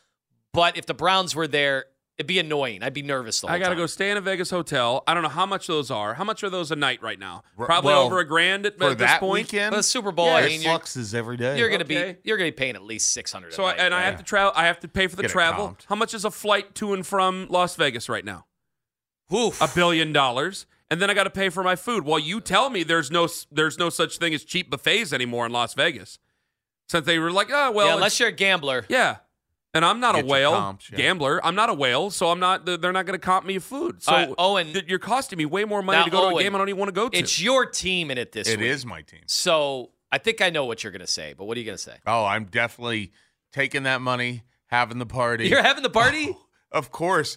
But 0.52 0.76
if 0.76 0.86
the 0.86 0.94
Browns 0.94 1.34
were 1.34 1.46
there, 1.48 1.86
it'd 2.16 2.26
be 2.26 2.38
annoying. 2.38 2.82
I'd 2.82 2.94
be 2.94 3.02
nervous 3.02 3.40
the 3.40 3.46
whole 3.48 3.54
I 3.56 3.58
got 3.58 3.66
to 3.68 3.74
time. 3.74 3.78
go 3.82 3.86
stay 3.86 4.10
in 4.10 4.16
a 4.16 4.20
Vegas 4.22 4.48
hotel. 4.50 5.02
I 5.06 5.12
don't 5.12 5.22
know 5.22 5.28
how 5.28 5.44
much 5.44 5.66
those 5.66 5.90
are. 5.90 6.14
How 6.14 6.24
much 6.24 6.42
are 6.44 6.48
those 6.50 6.70
a 6.70 6.76
night 6.76 7.02
right 7.02 7.18
now? 7.18 7.42
Probably 7.56 7.88
well, 7.88 8.02
over 8.04 8.20
a 8.20 8.24
grand 8.26 8.64
at, 8.64 8.78
for 8.78 8.90
at 8.90 8.98
this 8.98 9.06
that 9.06 9.20
point. 9.20 9.52
weekend. 9.52 9.74
the 9.74 9.82
Super 9.82 10.12
Bowl, 10.12 10.26
Yeah, 10.26 10.34
I 10.36 10.40
it 10.42 10.46
mean, 10.48 10.62
you're, 10.62 10.70
fluxes 10.72 11.14
every 11.14 11.36
day. 11.36 11.58
you're 11.58 11.68
gonna 11.68 11.84
Okay. 11.84 12.12
be 12.12 12.18
you're 12.28 12.38
gonna 12.38 12.48
be 12.48 12.52
paying 12.56 12.74
at 12.74 12.82
least 12.82 13.12
six 13.12 13.32
hundred. 13.32 13.52
So 13.52 13.64
I, 13.64 13.72
and 13.72 13.92
I 13.94 14.02
have 14.02 14.16
to 14.16 14.22
travel. 14.22 14.52
I 14.56 14.64
have 14.66 14.80
to 14.80 14.88
pay 14.88 15.06
for 15.08 15.16
the 15.16 15.22
Get 15.22 15.30
travel. 15.30 15.76
How 15.88 15.94
much 15.96 16.14
is 16.14 16.24
a 16.24 16.30
flight 16.30 16.74
to 16.76 16.94
and 16.94 17.06
from 17.06 17.48
Las 17.50 17.76
Vegas 17.76 18.08
right 18.08 18.24
now? 18.24 18.46
Oof. 19.34 19.60
A 19.60 19.68
billion 19.74 20.12
dollars. 20.12 20.66
And 20.90 21.00
then 21.02 21.10
I 21.10 21.14
got 21.14 21.24
to 21.24 21.30
pay 21.30 21.48
for 21.48 21.62
my 21.64 21.74
food. 21.76 22.04
Well, 22.04 22.18
you 22.18 22.40
tell 22.40 22.70
me 22.70 22.82
there's 22.84 23.10
no 23.10 23.28
there's 23.50 23.78
no 23.78 23.90
such 23.90 24.18
thing 24.18 24.32
as 24.34 24.44
cheap 24.44 24.70
buffets 24.70 25.12
anymore 25.12 25.44
in 25.46 25.52
Las 25.52 25.74
Vegas. 25.74 26.18
Since 26.88 27.06
they 27.06 27.18
were 27.18 27.32
like, 27.32 27.48
oh 27.50 27.72
well, 27.72 27.88
yeah, 27.88 27.94
unless 27.94 28.20
you're 28.20 28.28
a 28.28 28.32
gambler. 28.32 28.84
yeah. 28.88 29.16
And 29.74 29.84
I'm 29.84 30.00
not 30.00 30.14
Get 30.14 30.24
a 30.24 30.26
whale 30.26 30.52
comps, 30.52 30.90
yeah. 30.90 30.96
gambler. 30.96 31.44
I'm 31.44 31.54
not 31.54 31.68
a 31.68 31.74
whale, 31.74 32.08
so 32.10 32.30
I'm 32.30 32.38
not. 32.40 32.64
They're 32.64 32.92
not 32.92 33.04
going 33.04 33.18
to 33.18 33.18
comp 33.18 33.44
me 33.44 33.58
food. 33.58 34.02
So 34.02 34.10
All 34.12 34.18
right, 34.18 34.34
Owen- 34.38 34.72
th- 34.72 34.86
you're 34.88 34.98
costing 34.98 35.36
me 35.36 35.44
way 35.44 35.64
more 35.66 35.82
money 35.82 36.02
to 36.04 36.10
go 36.10 36.30
to 36.30 36.36
a 36.36 36.42
game 36.42 36.54
I 36.54 36.58
don't 36.58 36.70
even 36.70 36.78
want 36.78 36.88
to 36.88 36.94
go 36.94 37.10
to. 37.10 37.18
It's 37.18 37.38
your 37.42 37.66
team 37.66 38.10
in 38.10 38.16
it 38.16 38.32
this 38.32 38.48
It 38.48 38.58
week. 38.58 38.68
is 38.68 38.86
my 38.86 39.02
team. 39.02 39.20
So 39.26 39.90
I 40.10 40.16
think 40.16 40.40
I 40.40 40.48
know 40.48 40.64
what 40.64 40.82
you're 40.82 40.92
going 40.92 41.00
to 41.02 41.06
say, 41.06 41.34
but 41.36 41.44
what 41.44 41.58
are 41.58 41.60
you 41.60 41.66
going 41.66 41.76
to 41.76 41.82
say? 41.82 41.96
Oh, 42.06 42.24
I'm 42.24 42.46
definitely 42.46 43.12
taking 43.52 43.82
that 43.82 44.00
money, 44.00 44.44
having 44.68 44.98
the 44.98 45.04
party. 45.04 45.48
You're 45.48 45.62
having 45.62 45.82
the 45.82 45.90
party? 45.90 46.28
Oh, 46.30 46.46
of 46.72 46.90
course, 46.90 47.36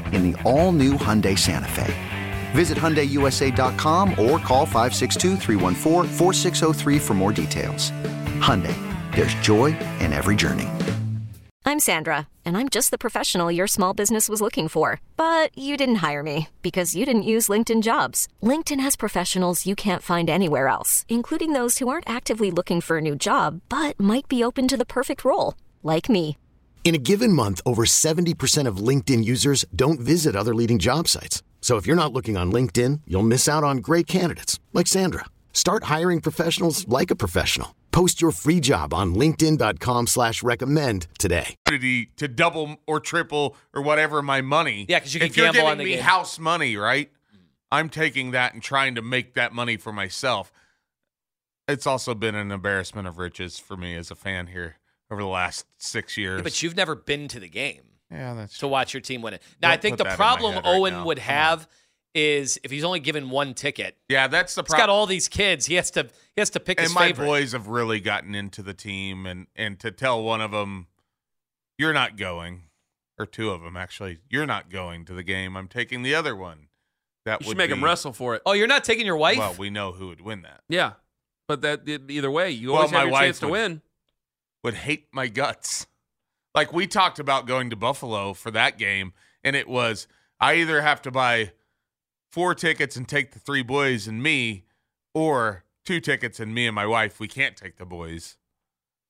in 0.11 0.31
the 0.31 0.41
all 0.43 0.71
new 0.71 0.93
Hyundai 0.93 1.37
Santa 1.37 1.67
Fe. 1.67 1.93
Visit 2.51 2.77
HyundaiUSA.com 2.77 4.11
or 4.11 4.39
call 4.39 4.65
562-314-4603 4.67 7.01
for 7.01 7.13
more 7.13 7.33
details. 7.33 7.91
Hyundai, 8.39 8.77
there's 9.15 9.33
joy 9.35 9.77
in 9.99 10.13
every 10.13 10.37
journey. 10.37 10.69
I'm 11.63 11.79
Sandra, 11.79 12.27
and 12.43 12.57
I'm 12.57 12.69
just 12.69 12.89
the 12.89 12.97
professional 12.97 13.51
your 13.51 13.67
small 13.67 13.93
business 13.93 14.27
was 14.27 14.41
looking 14.41 14.67
for. 14.67 14.99
But 15.15 15.55
you 15.57 15.77
didn't 15.77 16.01
hire 16.07 16.23
me 16.23 16.49
because 16.61 16.95
you 16.95 17.05
didn't 17.05 17.31
use 17.35 17.49
LinkedIn 17.49 17.81
jobs. 17.81 18.27
LinkedIn 18.43 18.79
has 18.81 18.95
professionals 18.95 19.65
you 19.65 19.75
can't 19.75 20.01
find 20.01 20.29
anywhere 20.29 20.67
else, 20.67 21.05
including 21.07 21.53
those 21.53 21.77
who 21.77 21.87
aren't 21.87 22.09
actively 22.09 22.51
looking 22.51 22.81
for 22.81 22.97
a 22.97 23.01
new 23.01 23.15
job 23.15 23.61
but 23.69 23.97
might 23.99 24.27
be 24.27 24.43
open 24.43 24.67
to 24.67 24.75
the 24.75 24.91
perfect 24.97 25.23
role, 25.23 25.53
like 25.83 26.09
me. 26.09 26.35
In 26.83 26.95
a 26.95 26.97
given 26.97 27.31
month, 27.31 27.61
over 27.65 27.85
70% 27.85 28.67
of 28.67 28.77
LinkedIn 28.87 29.23
users 29.23 29.63
don't 29.73 29.99
visit 29.99 30.35
other 30.35 30.53
leading 30.55 30.79
job 30.79 31.07
sites. 31.07 31.41
So 31.61 31.77
if 31.77 31.87
you're 31.87 31.95
not 31.95 32.11
looking 32.11 32.35
on 32.35 32.51
LinkedIn, 32.51 33.01
you'll 33.07 33.23
miss 33.23 33.47
out 33.47 33.63
on 33.63 33.77
great 33.77 34.07
candidates 34.07 34.59
like 34.73 34.87
Sandra. 34.87 35.25
Start 35.53 35.83
hiring 35.85 36.19
professionals 36.21 36.85
like 36.89 37.11
a 37.11 37.15
professional. 37.15 37.75
Post 37.91 38.21
your 38.21 38.31
free 38.31 38.59
job 38.59 38.93
on 38.93 39.13
LinkedIn.com 39.13 40.07
slash 40.07 40.41
recommend 40.43 41.07
today. 41.19 41.55
to 41.65 42.27
double 42.27 42.77
or 42.87 42.99
triple 42.99 43.55
or 43.73 43.81
whatever 43.83 44.21
my 44.21 44.41
money. 44.41 44.85
Yeah, 44.89 44.99
because 44.99 45.13
you 45.13 45.19
can 45.19 45.29
if 45.29 45.37
you're 45.37 45.45
gamble 45.47 45.59
giving 45.59 45.71
on 45.71 45.77
the 45.77 45.83
me 45.83 45.95
game. 45.95 46.03
house 46.03 46.39
money, 46.39 46.77
right? 46.77 47.11
I'm 47.71 47.89
taking 47.89 48.31
that 48.31 48.53
and 48.53 48.63
trying 48.63 48.95
to 48.95 49.01
make 49.01 49.35
that 49.35 49.53
money 49.53 49.77
for 49.77 49.93
myself. 49.93 50.51
It's 51.67 51.85
also 51.85 52.15
been 52.15 52.35
an 52.35 52.51
embarrassment 52.51 53.07
of 53.07 53.17
riches 53.17 53.59
for 53.59 53.77
me 53.77 53.95
as 53.95 54.09
a 54.09 54.15
fan 54.15 54.47
here 54.47 54.77
over 55.11 55.21
the 55.21 55.27
last 55.27 55.65
six 55.77 56.17
years. 56.17 56.39
Yeah, 56.39 56.43
but 56.43 56.63
you've 56.63 56.75
never 56.77 56.95
been 56.95 57.27
to 57.29 57.39
the 57.39 57.49
game 57.49 57.81
yeah, 58.09 58.33
that's 58.33 58.57
to 58.59 58.67
watch 58.67 58.93
your 58.93 59.01
team 59.01 59.21
win 59.21 59.33
it. 59.35 59.41
Now, 59.61 59.69
I 59.69 59.71
Don't 59.75 59.81
think 59.83 59.97
the 59.97 60.03
that 60.05 60.09
in 60.13 60.13
my 60.13 60.15
problem 60.17 60.53
head 60.55 60.63
right 60.65 60.75
Owen 60.75 60.93
now. 60.95 61.05
would 61.05 61.17
Come 61.19 61.29
on. 61.29 61.35
have 61.35 61.67
is 62.13 62.59
if 62.63 62.71
he's 62.71 62.83
only 62.83 62.99
given 62.99 63.29
one 63.29 63.53
ticket, 63.53 63.95
yeah, 64.09 64.27
that's 64.27 64.53
the 64.55 64.63
problem. 64.63 64.77
he's 64.77 64.81
got 64.81 64.89
all 64.89 65.05
these 65.05 65.27
kids. 65.29 65.65
He 65.65 65.75
has 65.75 65.91
to 65.91 66.03
he 66.35 66.41
has 66.41 66.49
to 66.51 66.59
pick 66.59 66.77
and 66.79 66.87
his 66.87 66.93
my 66.95 67.07
favorite. 67.07 67.25
boys 67.25 67.51
have 67.53 67.67
really 67.67 67.99
gotten 68.01 68.35
into 68.35 68.61
the 68.63 68.73
team, 68.73 69.25
and 69.25 69.47
and 69.55 69.79
to 69.79 69.91
tell 69.91 70.21
one 70.23 70.41
of 70.41 70.51
them, 70.51 70.87
you're 71.77 71.93
not 71.93 72.17
going, 72.17 72.63
or 73.17 73.25
two 73.25 73.49
of 73.51 73.61
them 73.61 73.77
actually, 73.77 74.19
you're 74.29 74.45
not 74.45 74.69
going 74.69 75.05
to 75.05 75.13
the 75.13 75.23
game. 75.23 75.55
I'm 75.55 75.69
taking 75.69 76.01
the 76.03 76.13
other 76.15 76.35
one. 76.35 76.67
That 77.23 77.41
You 77.41 77.47
would 77.47 77.51
should 77.51 77.57
make 77.59 77.69
him 77.71 77.83
wrestle 77.83 78.11
for 78.13 78.35
it. 78.35 78.41
Oh, 78.45 78.53
you're 78.53 78.67
not 78.67 78.83
taking 78.83 79.05
your 79.05 79.15
wife? 79.15 79.37
Well, 79.37 79.53
we 79.57 79.69
know 79.69 79.91
who 79.93 80.07
would 80.07 80.21
win 80.21 80.41
that. 80.41 80.61
Yeah, 80.67 80.93
but 81.47 81.61
that 81.61 81.87
either 81.87 82.31
way, 82.31 82.49
you 82.51 82.69
Well, 82.71 82.77
always 82.79 82.91
my 82.91 82.97
have 82.99 83.07
your 83.07 83.13
wife 83.13 83.21
chance 83.27 83.39
to 83.39 83.45
would- 83.45 83.51
win. 83.53 83.81
Would 84.63 84.75
hate 84.75 85.07
my 85.11 85.27
guts. 85.27 85.87
Like 86.53 86.73
we 86.73 86.87
talked 86.87 87.19
about 87.19 87.47
going 87.47 87.69
to 87.69 87.75
Buffalo 87.75 88.33
for 88.33 88.51
that 88.51 88.77
game, 88.77 89.13
and 89.43 89.55
it 89.55 89.67
was 89.67 90.07
I 90.39 90.55
either 90.55 90.81
have 90.81 91.01
to 91.03 91.11
buy 91.11 91.53
four 92.31 92.55
tickets 92.55 92.95
and 92.95 93.07
take 93.07 93.31
the 93.31 93.39
three 93.39 93.63
boys 93.63 94.07
and 94.07 94.21
me, 94.21 94.65
or 95.13 95.63
two 95.85 95.99
tickets 95.99 96.39
and 96.39 96.53
me 96.53 96.67
and 96.67 96.75
my 96.75 96.85
wife. 96.85 97.19
We 97.19 97.27
can't 97.27 97.55
take 97.55 97.77
the 97.77 97.85
boys 97.85 98.37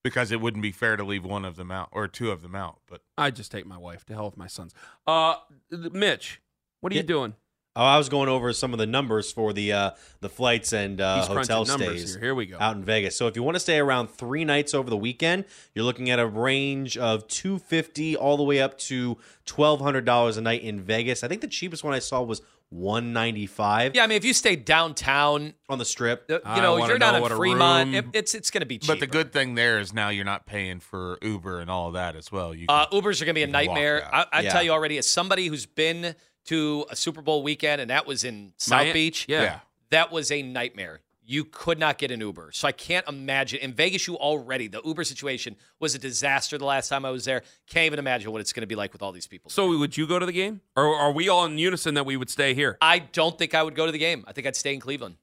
because 0.04 0.32
it 0.32 0.42
wouldn't 0.42 0.64
be 0.64 0.72
fair 0.72 0.96
to 0.98 1.04
leave 1.04 1.24
one 1.24 1.46
of 1.46 1.56
them 1.56 1.72
out 1.72 1.90
or 1.92 2.08
two 2.08 2.32
of 2.32 2.42
them 2.42 2.56
out. 2.56 2.80
But 2.88 3.02
I 3.18 3.32
just 3.32 3.52
take 3.52 3.66
my 3.66 3.78
wife 3.78 4.06
to 4.06 4.14
hell 4.14 4.26
with 4.26 4.38
my 4.38 4.48
sons. 4.48 4.74
Uh, 5.06 5.36
Mitch, 5.70 6.42
what 6.80 6.92
are 6.92 6.96
you 6.96 7.04
doing? 7.04 7.36
Oh, 7.74 7.84
I 7.86 7.98
was 7.98 8.10
going 8.10 8.28
over 8.28 8.52
some 8.52 8.74
of 8.74 8.80
the 8.80 8.86
numbers 8.86 9.32
for 9.32 9.54
the 9.54 9.72
uh, 9.72 9.92
the 10.20 10.28
flights 10.28 10.74
and 10.74 11.00
uh, 11.00 11.20
He's 11.20 11.28
crunching 11.28 11.56
hotel 11.56 11.66
numbers 11.78 12.00
stays 12.02 12.12
here. 12.16 12.20
Here 12.22 12.36
we 12.36 12.46
go. 12.46 12.58
out 12.60 12.76
in 12.76 12.84
Vegas. 12.84 13.16
So 13.16 13.28
if 13.28 13.36
you 13.38 13.44
want 13.44 13.56
to 13.56 13.60
stay 13.62 13.80
around 13.80 14.10
three 14.10 14.44
nights 14.44 14.74
over 14.74 14.90
the 14.90 14.98
weekend, 14.98 15.46
you're 15.74 15.86
looking 15.86 16.10
at 16.10 16.20
a 16.20 16.28
range 16.28 16.98
of 16.98 17.28
two 17.30 17.60
fifty 17.60 18.16
all 18.18 18.36
the 18.36 18.44
way 18.44 18.60
up 18.62 18.78
to 18.80 19.18
twelve 19.46 19.80
hundred 19.80 20.04
dollars 20.04 20.36
a 20.36 20.42
night 20.42 20.64
in 20.64 20.82
Vegas. 20.82 21.24
I 21.24 21.30
think 21.30 21.40
the 21.40 21.48
cheapest 21.48 21.82
one 21.84 21.94
I 21.94 22.00
saw 22.00 22.22
was 22.22 22.42
one 22.70 23.12
ninety 23.14 23.48
five 23.48 23.96
yeah, 23.96 24.04
I 24.04 24.08
mean, 24.08 24.16
if 24.18 24.24
you 24.26 24.34
stay 24.34 24.56
downtown, 24.58 25.54
on 25.70 25.78
the 25.78 25.86
strip. 25.86 26.30
uh, 26.30 26.40
you 26.56 26.62
know, 26.62 26.74
wanna 26.78 26.88
you're 26.88 27.00
not 27.00 27.12
know 27.12 27.16
on 27.18 27.22
what 27.22 27.32
Fremont. 27.34 27.88
room- 27.88 27.96
It, 27.96 28.06
it's 28.14 28.36
it's 28.36 28.50
going 28.52 28.62
to 28.62 28.66
be 28.66 28.78
cheap. 28.80 28.88
but 28.88 29.00
the 29.00 29.08
good 29.08 29.32
thing 29.34 29.56
there 29.56 29.80
is 29.80 29.94
now 29.94 30.10
you're 30.10 30.26
not 30.26 30.46
paying 30.46 30.80
for 30.82 31.18
Uber 31.22 31.60
and 31.62 31.70
all 31.70 31.88
of 31.88 31.94
that 31.94 32.16
as 32.18 32.32
well. 32.32 32.54
You 32.54 32.66
Uh, 32.70 32.88
Ubers 32.88 33.22
are 33.22 33.26
going 33.26 33.28
to 33.28 33.34
be 33.34 33.44
a 33.44 33.48
you 33.48 33.54
can 33.54 33.66
walk 33.68 33.76
nightmare. 33.76 34.10
I, 34.14 34.26
I 34.32 34.42
Yeah. 34.42 34.52
tell 34.54 34.64
you 34.64 34.72
already, 34.72 34.98
as 34.98 35.08
somebody 35.08 35.48
who's 35.48 35.66
been 35.66 36.16
to 36.46 36.86
a 36.90 36.96
Super 36.96 37.22
Bowl 37.22 37.44
weekend, 37.44 37.82
and 37.82 37.90
that 37.90 38.06
was 38.08 38.24
in 38.24 38.54
South 38.58 38.86
Mi- 38.88 38.94
Beach, 38.94 39.26
Yeah. 39.30 39.42
yeah. 39.44 39.60
that 39.90 40.12
was 40.12 40.32
a 40.32 40.42
nightmare. 40.42 41.02
You 41.24 41.46
could 41.46 41.78
not 41.80 41.98
get 42.00 42.10
an 42.12 42.20
Uber. 42.20 42.52
So 42.52 42.68
I 42.68 42.72
can't 42.72 43.08
imagine. 43.08 43.60
In 43.60 43.74
Vegas, 43.74 44.08
you 44.08 44.18
already, 44.18 44.68
the 44.68 44.82
Uber 44.84 45.04
situation 45.04 45.56
was 45.80 45.94
a 45.96 46.00
disaster 46.00 46.58
the 46.58 46.66
last 46.66 46.90
time 46.90 47.06
I 47.06 47.12
was 47.12 47.24
there. 47.26 47.44
Can't 47.68 47.86
even 47.86 48.00
imagine 48.00 48.32
what 48.32 48.42
it's 48.42 48.52
going 48.52 48.62
to 48.64 48.68
be 48.68 48.76
like 48.76 48.92
with 48.92 49.02
all 49.04 49.12
these 49.12 49.28
people. 49.28 49.50
So 49.52 49.78
would 49.78 49.96
you 49.96 50.08
go 50.08 50.18
to 50.20 50.26
the 50.26 50.32
game, 50.34 50.62
or 50.76 50.94
are 50.96 51.12
we 51.12 51.30
all 51.30 51.46
in 51.46 51.58
unison 51.58 51.94
that 51.94 52.06
we 52.06 52.18
would 52.18 52.30
stay 52.30 52.54
here? 52.54 52.78
I 52.82 53.00
don't 53.00 53.38
think 53.38 53.54
I 53.54 53.62
would 53.64 53.76
go 53.76 53.86
to 53.86 53.92
the 53.92 54.00
game. 54.00 54.26
I 54.28 54.34
think 54.34 54.48
I'd 54.48 54.56
stay 54.56 54.74
in 54.74 54.80
Cleveland. 54.80 55.16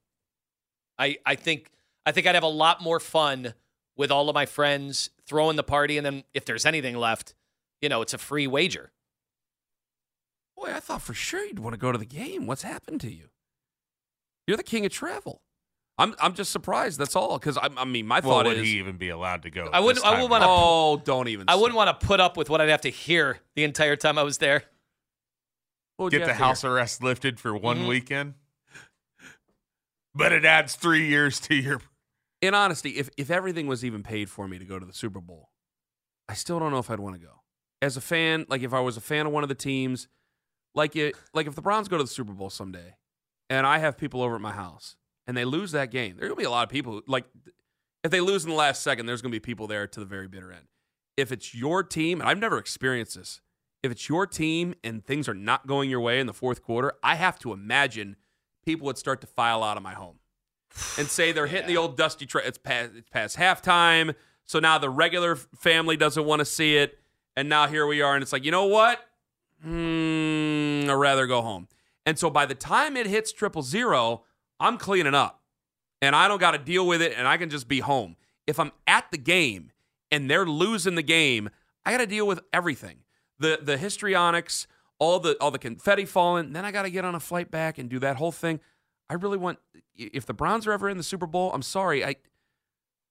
I 0.98 1.18
I 1.26 1.34
think 1.34 1.70
I 2.06 2.12
think 2.12 2.26
I'd 2.26 2.34
have 2.36 2.44
a 2.44 2.48
lot 2.48 2.80
more 2.80 3.00
fun 3.00 3.54
with 3.96 4.10
all 4.10 4.28
of 4.28 4.34
my 4.34 4.46
friends 4.46 5.10
throwing 5.26 5.56
the 5.56 5.62
party, 5.64 5.96
and 5.98 6.06
then 6.06 6.24
if 6.32 6.44
there's 6.44 6.64
anything 6.64 6.96
left, 6.96 7.34
you 7.82 7.88
know, 7.88 8.00
it's 8.02 8.14
a 8.14 8.18
free 8.18 8.46
wager. 8.46 8.92
Boy, 10.60 10.72
I 10.74 10.80
thought 10.80 11.02
for 11.02 11.14
sure 11.14 11.44
you'd 11.44 11.58
want 11.58 11.74
to 11.74 11.78
go 11.78 11.92
to 11.92 11.98
the 11.98 12.04
game. 12.06 12.46
What's 12.46 12.62
happened 12.62 13.00
to 13.02 13.10
you? 13.12 13.28
You're 14.46 14.56
the 14.56 14.62
king 14.62 14.84
of 14.86 14.92
travel. 14.92 15.42
I'm 15.98 16.14
I'm 16.20 16.34
just 16.34 16.50
surprised. 16.52 16.98
That's 16.98 17.14
all. 17.16 17.38
Because 17.38 17.56
I, 17.56 17.68
I 17.76 17.84
mean, 17.84 18.06
my 18.06 18.20
well, 18.20 18.36
thought 18.38 18.46
would 18.46 18.56
is, 18.58 18.66
he 18.66 18.78
even 18.78 18.96
be 18.96 19.08
allowed 19.08 19.42
to 19.42 19.50
go? 19.50 19.68
I 19.72 19.80
wouldn't- 19.80 19.96
this 19.96 20.04
I 20.04 20.10
time 20.14 20.22
wouldn't 20.22 20.30
wanna- 20.30 20.44
around? 20.46 20.54
oh, 20.58 21.02
don't 21.04 21.28
even. 21.28 21.46
I 21.48 21.54
wouldn't 21.56 21.76
want 21.76 22.00
to 22.00 22.06
put 22.06 22.20
up 22.20 22.36
with 22.36 22.48
what 22.50 22.60
I'd 22.60 22.68
have 22.68 22.80
to 22.82 22.88
hear 22.90 23.38
the 23.56 23.64
entire 23.64 23.96
time 23.96 24.16
I 24.18 24.22
was 24.22 24.38
there. 24.38 24.64
get 26.10 26.24
the 26.24 26.34
house 26.34 26.64
arrest 26.64 27.02
lifted 27.02 27.38
for 27.40 27.56
one 27.56 27.78
Mhm. 27.80 27.88
weekend. 27.88 28.34
But 30.14 30.32
it 30.32 30.44
adds 30.44 30.74
three 30.76 31.06
years 31.08 31.38
to 31.40 31.54
your. 31.54 31.80
In 32.40 32.54
honesty, 32.54 32.90
if 32.90 33.10
if 33.16 33.30
everything 33.30 33.66
was 33.66 33.84
even 33.84 34.02
paid 34.02 34.30
for 34.30 34.46
me 34.48 34.58
to 34.58 34.64
go 34.64 34.78
to 34.78 34.86
the 34.86 34.92
Super 34.92 35.20
Bowl, 35.20 35.50
I 36.28 36.34
still 36.34 36.58
don't 36.60 36.70
know 36.72 36.78
if 36.78 36.90
I'd 36.90 37.00
want 37.00 37.16
to 37.16 37.20
go. 37.20 37.42
As 37.82 37.96
a 37.96 38.00
fan, 38.00 38.46
like 38.48 38.62
if 38.62 38.72
I 38.72 38.80
was 38.80 38.96
a 38.96 39.00
fan 39.00 39.26
of 39.26 39.32
one 39.32 39.42
of 39.42 39.48
the 39.48 39.54
teams, 39.56 40.08
like 40.74 40.96
it, 40.96 41.14
like 41.34 41.46
if 41.46 41.54
the 41.54 41.62
Browns 41.62 41.88
go 41.88 41.96
to 41.96 42.02
the 42.04 42.08
Super 42.08 42.32
Bowl 42.32 42.50
someday, 42.50 42.94
and 43.50 43.66
I 43.66 43.78
have 43.78 43.96
people 43.96 44.22
over 44.22 44.34
at 44.34 44.40
my 44.40 44.52
house 44.52 44.96
and 45.26 45.36
they 45.36 45.44
lose 45.44 45.72
that 45.72 45.90
game, 45.90 46.16
there 46.16 46.26
are 46.26 46.28
gonna 46.28 46.38
be 46.38 46.44
a 46.44 46.50
lot 46.50 46.64
of 46.64 46.70
people. 46.70 46.92
who- 46.94 47.04
Like 47.06 47.24
if 48.04 48.10
they 48.10 48.20
lose 48.20 48.44
in 48.44 48.50
the 48.50 48.56
last 48.56 48.82
second, 48.82 49.06
there's 49.06 49.22
gonna 49.22 49.32
be 49.32 49.40
people 49.40 49.66
there 49.66 49.86
to 49.86 50.00
the 50.00 50.06
very 50.06 50.28
bitter 50.28 50.52
end. 50.52 50.66
If 51.16 51.32
it's 51.32 51.54
your 51.54 51.82
team, 51.82 52.20
and 52.20 52.28
I've 52.30 52.38
never 52.38 52.58
experienced 52.58 53.16
this, 53.16 53.40
if 53.82 53.90
it's 53.92 54.08
your 54.08 54.26
team 54.26 54.74
and 54.84 55.04
things 55.04 55.28
are 55.28 55.34
not 55.34 55.66
going 55.66 55.88
your 55.90 56.00
way 56.00 56.20
in 56.20 56.26
the 56.26 56.32
fourth 56.34 56.62
quarter, 56.62 56.92
I 57.02 57.14
have 57.16 57.38
to 57.40 57.52
imagine 57.52 58.16
people 58.64 58.84
would 58.86 58.98
start 58.98 59.20
to 59.22 59.26
file 59.26 59.62
out 59.64 59.76
of 59.76 59.82
my 59.82 59.94
home 59.94 60.18
and 60.98 61.08
say 61.08 61.32
they're 61.32 61.46
hitting 61.46 61.66
the 61.68 61.76
old 61.76 61.96
dusty 61.96 62.26
trail. 62.26 62.44
It's 62.46 62.58
past 62.58 62.92
it's 62.94 63.08
past 63.08 63.36
halftime, 63.36 64.14
so 64.44 64.58
now 64.60 64.78
the 64.78 64.90
regular 64.90 65.34
family 65.36 65.96
doesn't 65.96 66.24
want 66.24 66.40
to 66.40 66.44
see 66.44 66.76
it, 66.76 66.98
and 67.36 67.48
now 67.48 67.66
here 67.66 67.86
we 67.86 68.00
are, 68.02 68.14
and 68.14 68.22
it's 68.22 68.32
like, 68.32 68.44
you 68.44 68.50
know 68.50 68.66
what? 68.66 69.00
Hmm, 69.62 69.68
I'd 70.90 70.94
rather 70.94 71.26
go 71.26 71.42
home. 71.42 71.68
And 72.06 72.18
so 72.18 72.30
by 72.30 72.46
the 72.46 72.54
time 72.54 72.96
it 72.96 73.06
hits 73.06 73.32
triple 73.32 73.62
zero, 73.62 74.24
I'm 74.60 74.78
cleaning 74.78 75.14
up, 75.14 75.42
and 76.00 76.16
I 76.16 76.28
don't 76.28 76.40
got 76.40 76.52
to 76.52 76.58
deal 76.58 76.86
with 76.86 77.02
it, 77.02 77.14
and 77.16 77.28
I 77.28 77.36
can 77.36 77.50
just 77.50 77.68
be 77.68 77.80
home. 77.80 78.16
If 78.46 78.58
I'm 78.58 78.72
at 78.86 79.10
the 79.10 79.18
game 79.18 79.72
and 80.10 80.30
they're 80.30 80.46
losing 80.46 80.94
the 80.94 81.02
game, 81.02 81.50
I 81.84 81.92
got 81.92 81.98
to 81.98 82.06
deal 82.06 82.26
with 82.26 82.40
everything 82.52 83.00
the 83.38 83.58
the 83.62 83.76
histrionics, 83.76 84.66
all 84.98 85.20
the 85.20 85.36
all 85.40 85.50
the 85.50 85.58
confetti 85.58 86.04
falling. 86.04 86.52
Then 86.52 86.64
I 86.64 86.70
got 86.70 86.82
to 86.82 86.90
get 86.90 87.04
on 87.04 87.14
a 87.14 87.20
flight 87.20 87.50
back 87.50 87.78
and 87.78 87.88
do 87.88 87.98
that 88.00 88.16
whole 88.16 88.32
thing. 88.32 88.60
I 89.08 89.14
really 89.14 89.38
want 89.38 89.58
if 89.96 90.26
the 90.26 90.34
Browns 90.34 90.66
are 90.66 90.72
ever 90.72 90.88
in 90.88 90.96
the 90.96 91.02
Super 91.02 91.26
Bowl, 91.26 91.52
I'm 91.52 91.62
sorry. 91.62 92.04
I 92.04 92.16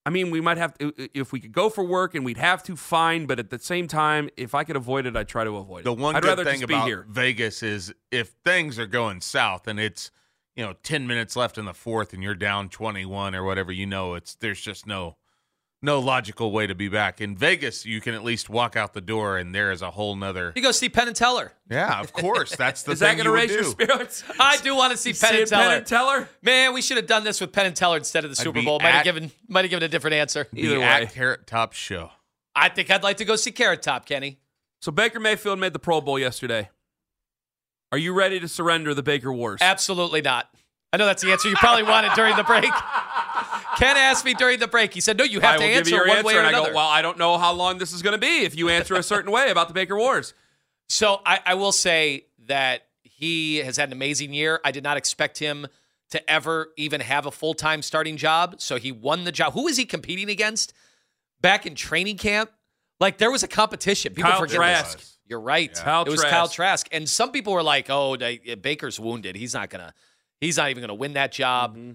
I 0.08 0.10
mean, 0.10 0.32
we 0.32 0.40
might 0.40 0.56
have 0.56 0.74
to, 0.78 0.94
if 1.14 1.34
we 1.34 1.42
could 1.42 1.52
go 1.52 1.70
for 1.70 1.84
work 1.84 2.16
and 2.16 2.24
we'd 2.24 2.38
have 2.38 2.64
to 2.64 2.78
fine, 2.78 3.26
but 3.26 3.40
at 3.40 3.50
the 3.50 3.60
same 3.60 3.90
time, 3.90 4.30
if 4.38 4.56
I 4.56 4.64
could 4.64 4.78
avoid 4.78 5.06
it, 5.06 5.18
I'd 5.18 5.28
try 5.28 5.44
to 5.44 5.58
avoid 5.58 5.80
it. 5.80 5.84
The 5.84 5.92
one 5.92 6.16
I'd 6.16 6.22
good 6.22 6.30
rather 6.30 6.46
thing 6.46 6.62
just 6.62 6.68
be 6.70 6.76
about 6.76 6.88
here. 6.88 7.06
Vegas 7.10 7.62
is 7.62 7.94
if 8.10 8.30
things 8.46 8.80
are 8.80 8.88
going 8.88 9.20
south 9.20 9.68
and 9.68 9.82
it's 9.82 10.10
you 10.56 10.64
know 10.64 10.76
ten 10.82 11.08
minutes 11.08 11.36
left 11.36 11.58
in 11.58 11.66
the 11.66 11.74
fourth 11.74 12.14
and 12.14 12.24
you're 12.24 12.36
down 12.36 12.70
twenty 12.70 13.04
one 13.04 13.36
or 13.36 13.44
whatever, 13.44 13.70
you 13.70 13.86
know 13.86 14.14
it's 14.14 14.36
there's 14.36 14.62
just 14.62 14.88
no 14.88 15.18
no 15.82 16.00
logical 16.00 16.52
way 16.52 16.66
to 16.68 16.74
be 16.76 16.90
back 16.90 17.22
in 17.22 17.36
Vegas. 17.38 17.86
You 17.86 18.02
can 18.02 18.14
at 18.16 18.24
least 18.24 18.50
walk 18.50 18.76
out 18.76 18.94
the 18.94 19.02
door 19.02 19.38
and 19.38 19.54
there 19.54 19.72
is 19.72 19.82
a 19.82 19.92
whole 19.92 20.16
nother. 20.16 20.54
You 20.56 20.62
go 20.62 20.72
see 20.72 20.90
Penn 20.90 21.08
and 21.08 21.16
Teller. 21.16 21.54
Yeah, 21.70 22.00
of 22.00 22.12
course. 22.14 22.56
That's 22.56 22.84
the 22.84 22.92
Is 22.94 23.00
that 23.00 23.14
going 23.16 23.26
to 23.26 23.32
would 23.32 23.38
raise 23.38 23.52
your 23.52 23.64
spirits? 23.64 24.24
I 24.40 24.58
do 24.58 24.76
want 24.76 24.92
to 24.92 24.98
see 24.98 25.14
Penn 25.14 25.36
and 25.36 25.48
Teller. 25.48 25.64
Penn 25.66 25.78
and 25.78 25.86
Teller? 25.86 26.30
Man, 26.42 26.74
we 26.74 26.82
should 26.82 26.98
have 26.98 27.08
done 27.08 27.24
this 27.24 27.40
with 27.40 27.52
Penn 27.52 27.68
and 27.68 27.76
Teller 27.76 27.98
instead 27.98 28.24
of 28.26 28.32
the 28.32 28.40
I'd 28.40 28.44
Super 28.44 28.64
Bowl. 28.64 28.80
Might 28.80 28.90
at- 28.90 28.96
have 28.96 29.04
given 29.04 29.32
might 29.48 29.66
have 29.66 29.70
given 29.70 29.84
a 29.84 29.88
different 29.88 30.16
answer. 30.16 30.48
The 30.52 30.62
Either 30.62 30.82
at 30.82 31.02
way. 31.02 31.08
Carrot 31.14 31.46
Top 31.48 31.74
show. 31.74 32.12
I 32.56 32.70
think 32.70 32.90
I'd 32.90 33.04
like 33.04 33.18
to 33.18 33.26
go 33.26 33.36
see 33.36 33.52
Carrot 33.52 33.84
Top, 33.84 34.06
Kenny. 34.08 34.40
So 34.82 34.92
Baker 34.92 35.20
Mayfield 35.20 35.60
made 35.60 35.74
the 35.74 35.80
Pro 35.80 36.02
Bowl 36.02 36.18
yesterday. 36.18 36.70
Are 37.92 37.98
you 37.98 38.14
ready 38.14 38.40
to 38.40 38.48
surrender 38.48 38.94
the 38.94 39.04
Baker 39.04 39.32
Wars? 39.32 39.60
Absolutely 39.62 40.22
not. 40.22 40.50
I 40.92 40.98
know 40.98 41.06
that's 41.06 41.22
the 41.24 41.32
answer 41.32 41.50
you 41.50 41.56
probably 41.56 41.84
wanted 41.84 42.14
during 42.16 42.36
the 42.36 42.44
break. 42.44 42.72
Ken 43.78 43.98
asked 43.98 44.26
me 44.26 44.34
during 44.34 44.60
the 44.60 44.68
break. 44.68 44.94
He 44.94 45.02
said, 45.02 45.18
"No, 45.18 45.24
you 45.24 45.40
have 45.40 45.56
I 45.56 45.58
to 45.58 45.64
answer 45.64 45.96
you 45.96 46.02
one 46.02 46.10
answer, 46.10 46.24
way 46.24 46.36
or 46.36 46.40
and 46.40 46.48
I 46.48 46.50
another." 46.50 46.70
go, 46.70 46.76
well, 46.76 46.88
I 46.88 47.02
don't 47.02 47.18
know 47.18 47.38
how 47.38 47.54
long 47.54 47.78
this 47.78 47.94
is 47.94 48.02
going 48.02 48.14
to 48.14 48.20
be 48.20 48.44
if 48.44 48.56
you 48.56 48.70
answer 48.70 48.96
a 48.96 49.04
certain 49.04 49.32
way 49.32 49.50
about 49.50 49.68
the 49.68 49.74
Baker 49.74 49.96
Wars. 49.96 50.34
So 50.90 51.22
I, 51.26 51.40
I 51.46 51.54
will 51.56 51.72
say 51.72 52.26
that 52.48 52.88
he 53.04 53.58
has 53.58 53.78
had 53.78 53.90
an 53.90 53.94
amazing 53.94 54.34
year. 54.34 54.60
I 54.64 54.72
did 54.72 54.84
not 54.84 54.98
expect 54.98 55.38
him 55.40 55.68
to 56.12 56.30
ever 56.30 56.70
even 56.78 57.02
have 57.02 57.26
a 57.26 57.32
full 57.32 57.54
time 57.54 57.82
starting 57.82 58.18
job. 58.18 58.56
So 58.60 58.78
he 58.78 58.92
won 58.92 59.24
the 59.24 59.32
job. 59.32 59.54
Who 59.54 59.66
was 59.66 59.78
he 59.78 59.86
competing 59.86 60.30
against 60.30 60.74
back 61.42 61.66
in 61.66 61.76
training 61.76 62.18
camp? 62.18 62.52
Like 63.00 63.18
there 63.18 63.32
was 63.32 63.44
a 63.44 63.48
competition. 63.48 64.14
People 64.14 64.32
Kyle 64.32 64.40
forget 64.40 64.56
Trask. 64.56 64.98
this. 64.98 65.18
You're 65.28 65.42
right. 65.42 65.74
Kyle 65.74 66.04
it 66.04 66.10
was 66.10 66.22
Trask. 66.22 66.34
Kyle 66.34 66.48
Trask, 66.48 66.88
and 66.92 67.08
some 67.08 67.32
people 67.32 67.54
were 67.54 67.64
like, 67.64 67.88
"Oh, 67.90 68.18
Baker's 68.62 69.00
wounded. 69.00 69.36
He's 69.36 69.54
not 69.54 69.70
gonna. 69.70 69.94
He's 70.40 70.58
not 70.58 70.70
even 70.70 70.82
gonna 70.82 70.96
win 70.96 71.14
that 71.14 71.32
job." 71.32 71.76
Mm-hmm. 71.78 71.92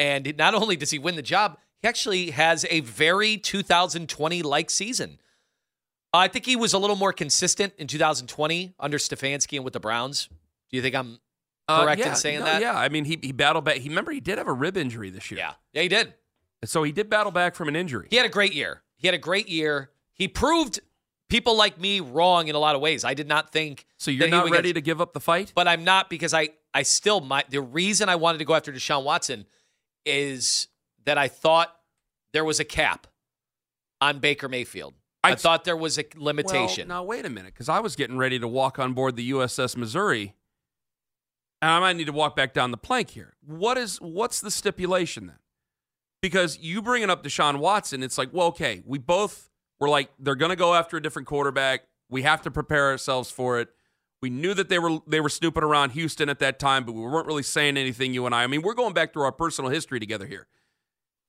And 0.00 0.34
not 0.36 0.54
only 0.54 0.74
does 0.76 0.90
he 0.90 0.98
win 0.98 1.14
the 1.14 1.22
job, 1.22 1.58
he 1.80 1.86
actually 1.86 2.30
has 2.30 2.66
a 2.70 2.80
very 2.80 3.36
2020 3.36 4.42
like 4.42 4.70
season. 4.70 5.18
I 6.12 6.26
think 6.26 6.44
he 6.46 6.56
was 6.56 6.72
a 6.72 6.78
little 6.78 6.96
more 6.96 7.12
consistent 7.12 7.74
in 7.78 7.86
2020 7.86 8.74
under 8.80 8.98
Stefanski 8.98 9.56
and 9.56 9.64
with 9.64 9.74
the 9.74 9.80
Browns. 9.80 10.28
Do 10.70 10.76
you 10.76 10.82
think 10.82 10.94
I'm 10.96 11.20
Uh, 11.68 11.84
correct 11.84 12.00
yeah, 12.00 12.08
in 12.08 12.16
saying 12.16 12.38
no, 12.40 12.46
that? 12.46 12.60
Yeah, 12.60 12.76
I 12.76 12.88
mean, 12.88 13.04
he, 13.04 13.18
he 13.22 13.30
battled 13.30 13.64
back. 13.64 13.76
He 13.76 13.88
remember 13.88 14.10
he 14.10 14.18
did 14.20 14.38
have 14.38 14.48
a 14.48 14.52
rib 14.52 14.76
injury 14.76 15.10
this 15.10 15.30
year. 15.30 15.38
Yeah. 15.38 15.52
Yeah, 15.72 15.82
he 15.82 15.88
did. 15.88 16.14
So 16.64 16.82
he 16.82 16.90
did 16.92 17.08
battle 17.08 17.30
back 17.30 17.54
from 17.54 17.68
an 17.68 17.76
injury. 17.76 18.08
He 18.10 18.16
had 18.16 18.26
a 18.26 18.30
great 18.30 18.52
year. 18.54 18.82
He 18.96 19.06
had 19.06 19.14
a 19.14 19.18
great 19.18 19.48
year. 19.48 19.90
He 20.12 20.26
proved 20.28 20.80
people 21.28 21.56
like 21.56 21.78
me 21.80 22.00
wrong 22.00 22.48
in 22.48 22.54
a 22.56 22.58
lot 22.58 22.74
of 22.74 22.80
ways. 22.82 23.04
I 23.04 23.14
did 23.14 23.28
not 23.28 23.52
think. 23.52 23.86
So 23.98 24.10
you're 24.10 24.28
not 24.28 24.50
ready 24.50 24.70
get- 24.70 24.74
to 24.74 24.80
give 24.80 25.00
up 25.00 25.12
the 25.12 25.20
fight? 25.20 25.52
but 25.54 25.68
I'm 25.68 25.84
not 25.84 26.10
because 26.10 26.34
I 26.34 26.48
I 26.74 26.82
still 26.82 27.20
my 27.20 27.44
the 27.50 27.60
reason 27.60 28.08
I 28.08 28.16
wanted 28.16 28.38
to 28.38 28.44
go 28.44 28.54
after 28.54 28.72
Deshaun 28.72 29.04
Watson 29.04 29.46
is 30.04 30.68
that 31.04 31.18
I 31.18 31.28
thought 31.28 31.74
there 32.32 32.44
was 32.44 32.60
a 32.60 32.64
cap 32.64 33.06
on 34.00 34.18
Baker 34.18 34.48
Mayfield. 34.48 34.94
I, 35.22 35.32
I- 35.32 35.34
thought 35.34 35.64
there 35.64 35.76
was 35.76 35.98
a 35.98 36.04
limitation. 36.16 36.88
Well, 36.88 37.02
now 37.02 37.04
wait 37.04 37.26
a 37.26 37.30
minute, 37.30 37.52
because 37.52 37.68
I 37.68 37.80
was 37.80 37.94
getting 37.96 38.16
ready 38.16 38.38
to 38.38 38.48
walk 38.48 38.78
on 38.78 38.94
board 38.94 39.16
the 39.16 39.30
USS 39.32 39.76
Missouri, 39.76 40.34
and 41.60 41.70
I 41.70 41.78
might 41.80 41.96
need 41.96 42.06
to 42.06 42.12
walk 42.12 42.34
back 42.36 42.54
down 42.54 42.70
the 42.70 42.78
plank 42.78 43.10
here. 43.10 43.34
What 43.44 43.76
is 43.76 43.98
what's 44.00 44.40
the 44.40 44.50
stipulation 44.50 45.26
then? 45.26 45.36
Because 46.22 46.58
you 46.58 46.80
bringing 46.82 47.10
up 47.10 47.22
Deshaun 47.22 47.58
Watson, 47.58 48.02
it's 48.02 48.16
like, 48.18 48.30
well, 48.32 48.48
okay, 48.48 48.82
we 48.86 48.98
both 48.98 49.50
were 49.78 49.88
like, 49.88 50.10
they're 50.18 50.34
going 50.34 50.50
to 50.50 50.56
go 50.56 50.74
after 50.74 50.96
a 50.96 51.02
different 51.02 51.28
quarterback. 51.28 51.82
We 52.10 52.22
have 52.22 52.42
to 52.42 52.50
prepare 52.50 52.90
ourselves 52.90 53.30
for 53.30 53.60
it. 53.60 53.68
We 54.22 54.30
knew 54.30 54.52
that 54.54 54.68
they 54.68 54.78
were 54.78 54.98
they 55.06 55.20
were 55.20 55.28
snooping 55.28 55.62
around 55.62 55.90
Houston 55.90 56.28
at 56.28 56.38
that 56.40 56.58
time, 56.58 56.84
but 56.84 56.92
we 56.92 57.00
weren't 57.00 57.26
really 57.26 57.42
saying 57.42 57.76
anything. 57.76 58.12
You 58.12 58.26
and 58.26 58.34
I. 58.34 58.44
I 58.44 58.46
mean, 58.46 58.62
we're 58.62 58.74
going 58.74 58.92
back 58.92 59.12
through 59.12 59.22
our 59.22 59.32
personal 59.32 59.70
history 59.70 59.98
together 59.98 60.26
here. 60.26 60.46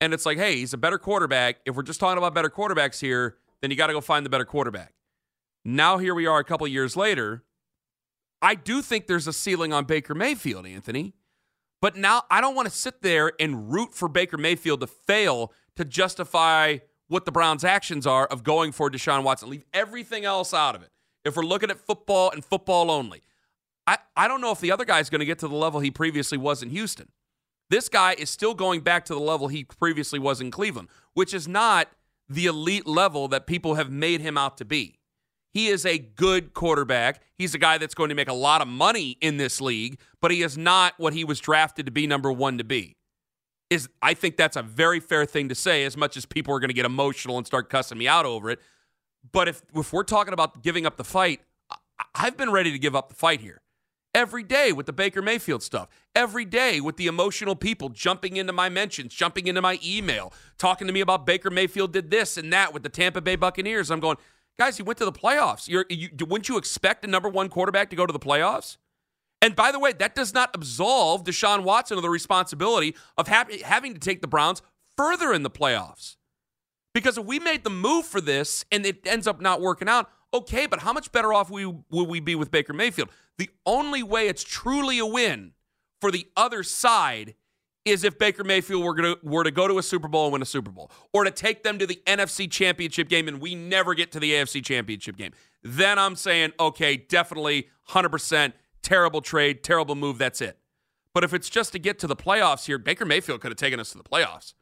And 0.02 0.14
it's 0.14 0.26
like, 0.26 0.38
hey, 0.38 0.58
he's 0.58 0.74
a 0.74 0.78
better 0.78 0.98
quarterback. 0.98 1.58
If 1.66 1.76
we're 1.76 1.84
just 1.84 2.00
talking 2.00 2.18
about 2.18 2.34
better 2.34 2.50
quarterbacks 2.50 3.00
here, 3.00 3.38
then 3.62 3.70
you 3.72 3.78
got 3.78 3.88
to 3.88 3.94
go 3.94 4.02
find 4.02 4.26
the 4.26 4.30
better 4.30 4.46
quarterback. 4.46 4.94
Now 5.64 6.00
here 6.00 6.16
we 6.16 6.26
are 6.26 6.40
a 6.40 6.44
couple 6.44 6.68
years 6.68 6.98
later. 6.98 7.44
I 8.42 8.56
do 8.56 8.82
think 8.82 9.06
there's 9.06 9.28
a 9.28 9.34
ceiling 9.34 9.72
on 9.72 9.86
Baker 9.86 10.16
Mayfield, 10.16 10.66
Anthony. 10.66 11.14
But 11.82 11.96
now 11.96 12.24
I 12.30 12.42
don't 12.42 12.56
want 12.56 12.68
to 12.68 12.74
sit 12.74 13.02
there 13.02 13.34
and 13.40 13.72
root 13.72 13.94
for 13.94 14.08
Baker 14.08 14.38
Mayfield 14.38 14.82
to 14.82 14.88
fail 14.88 15.54
to 15.76 15.86
justify 15.86 16.80
what 17.08 17.26
the 17.26 17.32
Browns' 17.32 17.64
actions 17.64 18.08
are 18.08 18.26
of 18.26 18.44
going 18.44 18.72
for 18.72 18.90
Deshaun 18.90 19.24
Watson. 19.24 19.50
Leave 19.50 19.66
everything 19.74 20.26
else 20.26 20.54
out 20.54 20.76
of 20.76 20.82
it. 20.82 20.90
If 21.24 21.36
we're 21.36 21.46
looking 21.46 21.70
at 21.70 21.80
football 21.80 22.32
and 22.32 22.44
football 22.44 22.90
only, 22.90 23.22
I, 23.88 23.98
I 24.16 24.28
don't 24.28 24.42
know 24.42 24.52
if 24.52 24.60
the 24.60 24.72
other 24.72 24.86
guy's 24.86 25.10
going 25.10 25.20
to 25.20 25.26
get 25.26 25.40
to 25.40 25.48
the 25.48 25.56
level 25.56 25.80
he 25.80 25.92
previously 25.92 26.38
was 26.38 26.64
in 26.64 26.70
Houston. 26.70 27.10
This 27.70 27.90
guy 27.90 28.14
is 28.14 28.30
still 28.30 28.54
going 28.54 28.82
back 28.82 29.06
to 29.06 29.14
the 29.14 29.20
level 29.20 29.48
he 29.48 29.64
previously 29.64 30.20
was 30.20 30.42
in 30.42 30.52
Cleveland, 30.52 30.90
which 31.14 31.34
is 31.34 31.48
not 31.48 31.88
the 32.28 32.46
elite 32.46 32.88
level 32.88 33.28
that 33.30 33.48
people 33.48 33.76
have 33.76 33.90
made 33.90 34.22
him 34.22 34.38
out 34.38 34.58
to 34.58 34.66
be. 34.66 35.00
He 35.54 35.68
is 35.68 35.86
a 35.86 35.98
good 35.98 36.54
quarterback. 36.54 37.22
He's 37.38 37.54
a 37.54 37.58
guy 37.58 37.78
that's 37.78 37.94
going 37.94 38.10
to 38.10 38.16
make 38.16 38.30
a 38.30 38.34
lot 38.34 38.62
of 38.62 38.68
money 38.68 39.18
in 39.22 39.38
this 39.38 39.60
league, 39.60 40.00
but 40.22 40.32
he 40.32 40.44
is 40.44 40.58
not 40.58 40.94
what 40.98 41.14
he 41.14 41.24
was 41.24 41.40
drafted 41.40 41.86
to 41.86 41.92
be 41.92 42.08
number 42.08 42.32
one 42.32 42.58
to 42.58 42.64
be. 42.64 42.96
Is 43.70 43.90
I 44.02 44.14
think 44.14 44.38
that's 44.38 44.56
a 44.56 44.64
very 44.64 45.00
fair 45.00 45.26
thing 45.26 45.50
to 45.50 45.56
say, 45.56 45.84
as 45.84 45.96
much 45.96 46.16
as 46.16 46.26
people 46.26 46.54
are 46.54 46.60
going 46.60 46.70
to 46.70 46.74
get 46.74 46.86
emotional 46.86 47.38
and 47.38 47.48
start 47.48 47.70
cussing 47.70 47.98
me 47.98 48.08
out 48.08 48.26
over 48.26 48.50
it. 48.50 48.60
But 49.30 49.48
if 49.48 49.62
if 49.76 49.94
we're 49.94 50.04
talking 50.04 50.34
about 50.34 50.64
giving 50.64 50.86
up 50.86 50.98
the 50.98 51.04
fight, 51.04 51.42
I've 52.16 52.38
been 52.38 52.52
ready 52.52 52.72
to 52.72 52.80
give 52.80 52.96
up 52.96 53.10
the 53.10 53.16
fight 53.16 53.42
here 53.42 53.62
every 54.14 54.44
day 54.44 54.72
with 54.72 54.86
the 54.86 54.94
Baker 54.94 55.22
Mayfield 55.22 55.64
stuff. 55.64 55.88
Every 56.16 56.46
day 56.46 56.82
with 56.82 56.98
the 56.98 57.08
emotional 57.08 57.56
people 57.56 57.90
jumping 57.90 58.38
into 58.38 58.54
my 58.54 58.70
mentions, 58.70 59.14
jumping 59.14 59.48
into 59.48 59.62
my 59.62 59.80
email, 59.84 60.34
talking 60.58 60.88
to 60.88 60.94
me 60.94 61.02
about 61.02 61.26
Baker 61.26 61.50
Mayfield 61.50 61.94
did 61.94 62.12
this 62.12 62.38
and 62.38 62.52
that 62.52 62.74
with 62.74 62.84
the 62.84 62.90
Tampa 62.90 63.22
Bay 63.22 63.36
Buccaneers. 63.36 63.90
I'm 63.90 64.00
going, 64.00 64.18
guys, 64.60 64.78
he 64.78 64.84
went 64.84 64.98
to 65.00 65.06
the 65.06 65.12
playoffs. 65.12 65.68
You're, 65.68 65.86
you, 65.90 66.10
wouldn't 66.20 66.50
you 66.50 66.58
expect 66.58 67.06
a 67.06 67.08
number 67.08 67.30
one 67.30 67.50
quarterback 67.50 67.90
to 67.92 67.96
go 67.96 68.06
to 68.06 68.14
the 68.14 68.20
playoffs? 68.20 68.78
And 69.42 69.56
by 69.56 69.72
the 69.72 69.80
way, 69.80 69.92
that 69.94 70.14
does 70.14 70.34
not 70.34 70.52
absolve 70.54 71.24
Deshaun 71.24 71.64
Watson 71.64 71.98
of 71.98 72.04
the 72.04 72.10
responsibility 72.10 72.96
of 73.18 73.28
ha- 73.28 73.48
having 73.64 73.94
to 73.94 74.00
take 74.00 74.22
the 74.22 74.28
Browns 74.28 74.62
further 74.96 75.34
in 75.34 75.42
the 75.44 75.50
playoffs. 75.50 76.18
Because 76.94 77.18
if 77.18 77.26
we 77.26 77.40
made 77.40 77.64
the 77.64 77.70
move 77.70 78.06
for 78.06 78.22
this 78.22 78.66
and 78.72 78.86
it 78.86 79.06
ends 79.08 79.28
up 79.28 79.40
not 79.42 79.62
working 79.62 79.88
out, 79.88 80.10
okay, 80.34 80.66
but 80.66 80.80
how 80.80 80.94
much 80.94 81.12
better 81.12 81.34
off 81.34 81.50
we, 81.50 81.66
will 81.66 82.06
we 82.06 82.20
be 82.20 82.36
with 82.36 82.52
Baker 82.52 82.74
Mayfield? 82.74 83.10
The 83.38 83.50
only 83.66 84.04
way 84.04 84.28
it's 84.28 84.44
truly 84.44 85.00
a 85.00 85.06
win 85.06 85.54
for 86.00 86.12
the 86.12 86.28
other 86.36 86.64
side 86.64 87.36
is 87.84 88.04
if 88.04 88.18
Baker 88.20 88.44
Mayfield 88.44 88.84
were, 88.84 88.94
gonna, 88.94 89.16
were 89.24 89.44
to 89.44 89.52
go 89.52 89.68
to 89.68 89.80
a 89.80 89.84
Super 89.84 90.08
Bowl 90.08 90.26
and 90.26 90.34
win 90.34 90.42
a 90.42 90.46
Super 90.46 90.70
Bowl, 90.70 90.92
or 91.14 91.24
to 91.24 91.32
take 91.32 91.64
them 91.64 91.80
to 91.80 91.88
the 91.88 92.00
NFC 92.06 92.50
Championship 92.50 93.10
game 93.10 93.28
and 93.28 93.42
we 93.42 93.56
never 93.56 93.96
get 93.96 94.12
to 94.12 94.20
the 94.20 94.32
AFC 94.34 94.64
Championship 94.64 95.18
game. 95.18 95.32
Then 95.64 95.98
I'm 95.98 96.16
saying, 96.16 96.54
okay, 96.60 96.98
definitely 96.98 97.70
100% 97.90 98.54
terrible 98.84 99.22
trade, 99.22 99.64
terrible 99.64 99.96
move, 99.96 100.18
that's 100.18 100.42
it. 100.42 100.58
But 101.14 101.24
if 101.24 101.34
it's 101.34 101.50
just 101.50 101.72
to 101.74 101.80
get 101.80 102.00
to 102.00 102.08
the 102.08 102.16
playoffs 102.16 102.66
here, 102.66 102.78
Baker 102.78 103.06
Mayfield 103.06 103.42
could 103.42 103.52
have 103.52 103.58
taken 103.58 103.80
us 103.80 103.92
to 103.92 103.98
the 103.98 104.04
playoffs. 104.04 104.54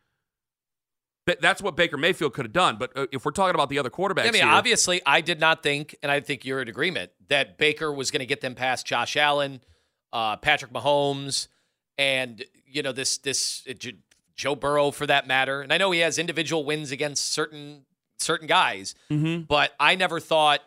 Th- 1.29 1.39
That's 1.39 1.61
what 1.61 1.75
Baker 1.75 1.95
Mayfield 1.97 2.33
could 2.33 2.45
have 2.45 2.53
done. 2.53 2.77
But 2.77 2.91
uh, 2.97 3.05
if 3.11 3.23
we're 3.25 3.31
talking 3.31 3.53
about 3.55 3.69
the 3.69 3.77
other 3.79 3.89
quarterbacks, 3.91 4.27
I 4.27 4.31
mean, 4.31 4.41
here, 4.43 4.51
obviously, 4.51 5.01
I 5.05 5.21
did 5.21 5.39
not 5.39 5.61
think, 5.61 5.95
and 6.01 6.11
I 6.11 6.19
think 6.21 6.43
you're 6.45 6.61
in 6.61 6.67
agreement, 6.67 7.11
that 7.27 7.57
Baker 7.57 7.91
was 7.93 8.09
going 8.11 8.21
to 8.21 8.25
get 8.25 8.41
them 8.41 8.55
past 8.55 8.85
Josh 8.87 9.15
Allen, 9.15 9.61
uh, 10.11 10.37
Patrick 10.37 10.73
Mahomes, 10.73 11.47
and 11.97 12.43
you 12.65 12.81
know 12.81 12.91
this 12.91 13.17
this 13.19 13.63
uh, 13.69 13.73
Joe 14.35 14.55
Burrow 14.55 14.89
for 14.91 15.05
that 15.05 15.27
matter. 15.27 15.61
And 15.61 15.71
I 15.71 15.77
know 15.77 15.91
he 15.91 15.99
has 15.99 16.17
individual 16.17 16.63
wins 16.65 16.91
against 16.91 17.31
certain 17.31 17.85
certain 18.17 18.47
guys, 18.47 18.95
Mhm. 19.11 19.47
but 19.47 19.73
I 19.79 19.95
never 19.95 20.19
thought 20.19 20.61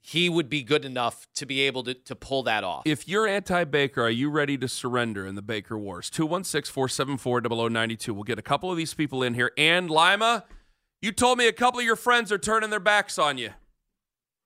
he 0.00 0.28
would 0.28 0.48
be 0.48 0.62
good 0.62 0.84
enough 0.84 1.26
to 1.34 1.46
be 1.46 1.60
able 1.60 1.82
to 1.84 1.94
to 1.94 2.14
pull 2.16 2.42
that 2.44 2.64
off. 2.64 2.82
If 2.86 3.06
you're 3.06 3.26
anti 3.26 3.64
Baker, 3.64 4.02
are 4.02 4.10
you 4.10 4.30
ready 4.30 4.56
to 4.58 4.68
surrender 4.68 5.26
in 5.26 5.34
the 5.34 5.42
Baker 5.42 5.78
Wars? 5.78 6.10
216 6.10 6.72
474 6.72 7.42
0092. 7.42 8.14
We'll 8.14 8.24
get 8.24 8.38
a 8.38 8.42
couple 8.42 8.70
of 8.70 8.76
these 8.76 8.94
people 8.94 9.22
in 9.22 9.34
here. 9.34 9.52
And 9.58 9.90
Lima, 9.90 10.44
you 11.02 11.12
told 11.12 11.38
me 11.38 11.46
a 11.46 11.52
couple 11.52 11.80
of 11.80 11.86
your 11.86 11.96
friends 11.96 12.32
are 12.32 12.38
turning 12.38 12.70
their 12.70 12.80
backs 12.80 13.18
on 13.18 13.38
you. 13.38 13.50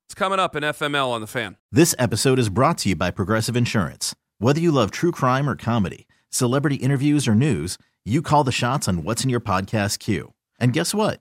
It's 0.06 0.14
coming 0.14 0.38
up 0.38 0.54
in 0.54 0.62
FML 0.62 1.08
on 1.08 1.20
the 1.20 1.26
fan. 1.26 1.56
This 1.72 1.94
episode 1.98 2.38
is 2.38 2.48
brought 2.48 2.78
to 2.78 2.90
you 2.90 2.96
by 2.96 3.10
Progressive 3.10 3.56
Insurance. 3.56 4.14
Whether 4.38 4.60
you 4.60 4.70
love 4.70 4.90
true 4.90 5.12
crime 5.12 5.48
or 5.48 5.56
comedy, 5.56 6.06
celebrity 6.28 6.76
interviews 6.76 7.26
or 7.26 7.34
news, 7.34 7.78
you 8.04 8.20
call 8.20 8.44
the 8.44 8.52
shots 8.52 8.86
on 8.86 9.02
what's 9.02 9.24
in 9.24 9.30
your 9.30 9.40
podcast 9.40 9.98
queue. 9.98 10.34
And 10.60 10.72
guess 10.72 10.94
what? 10.94 11.20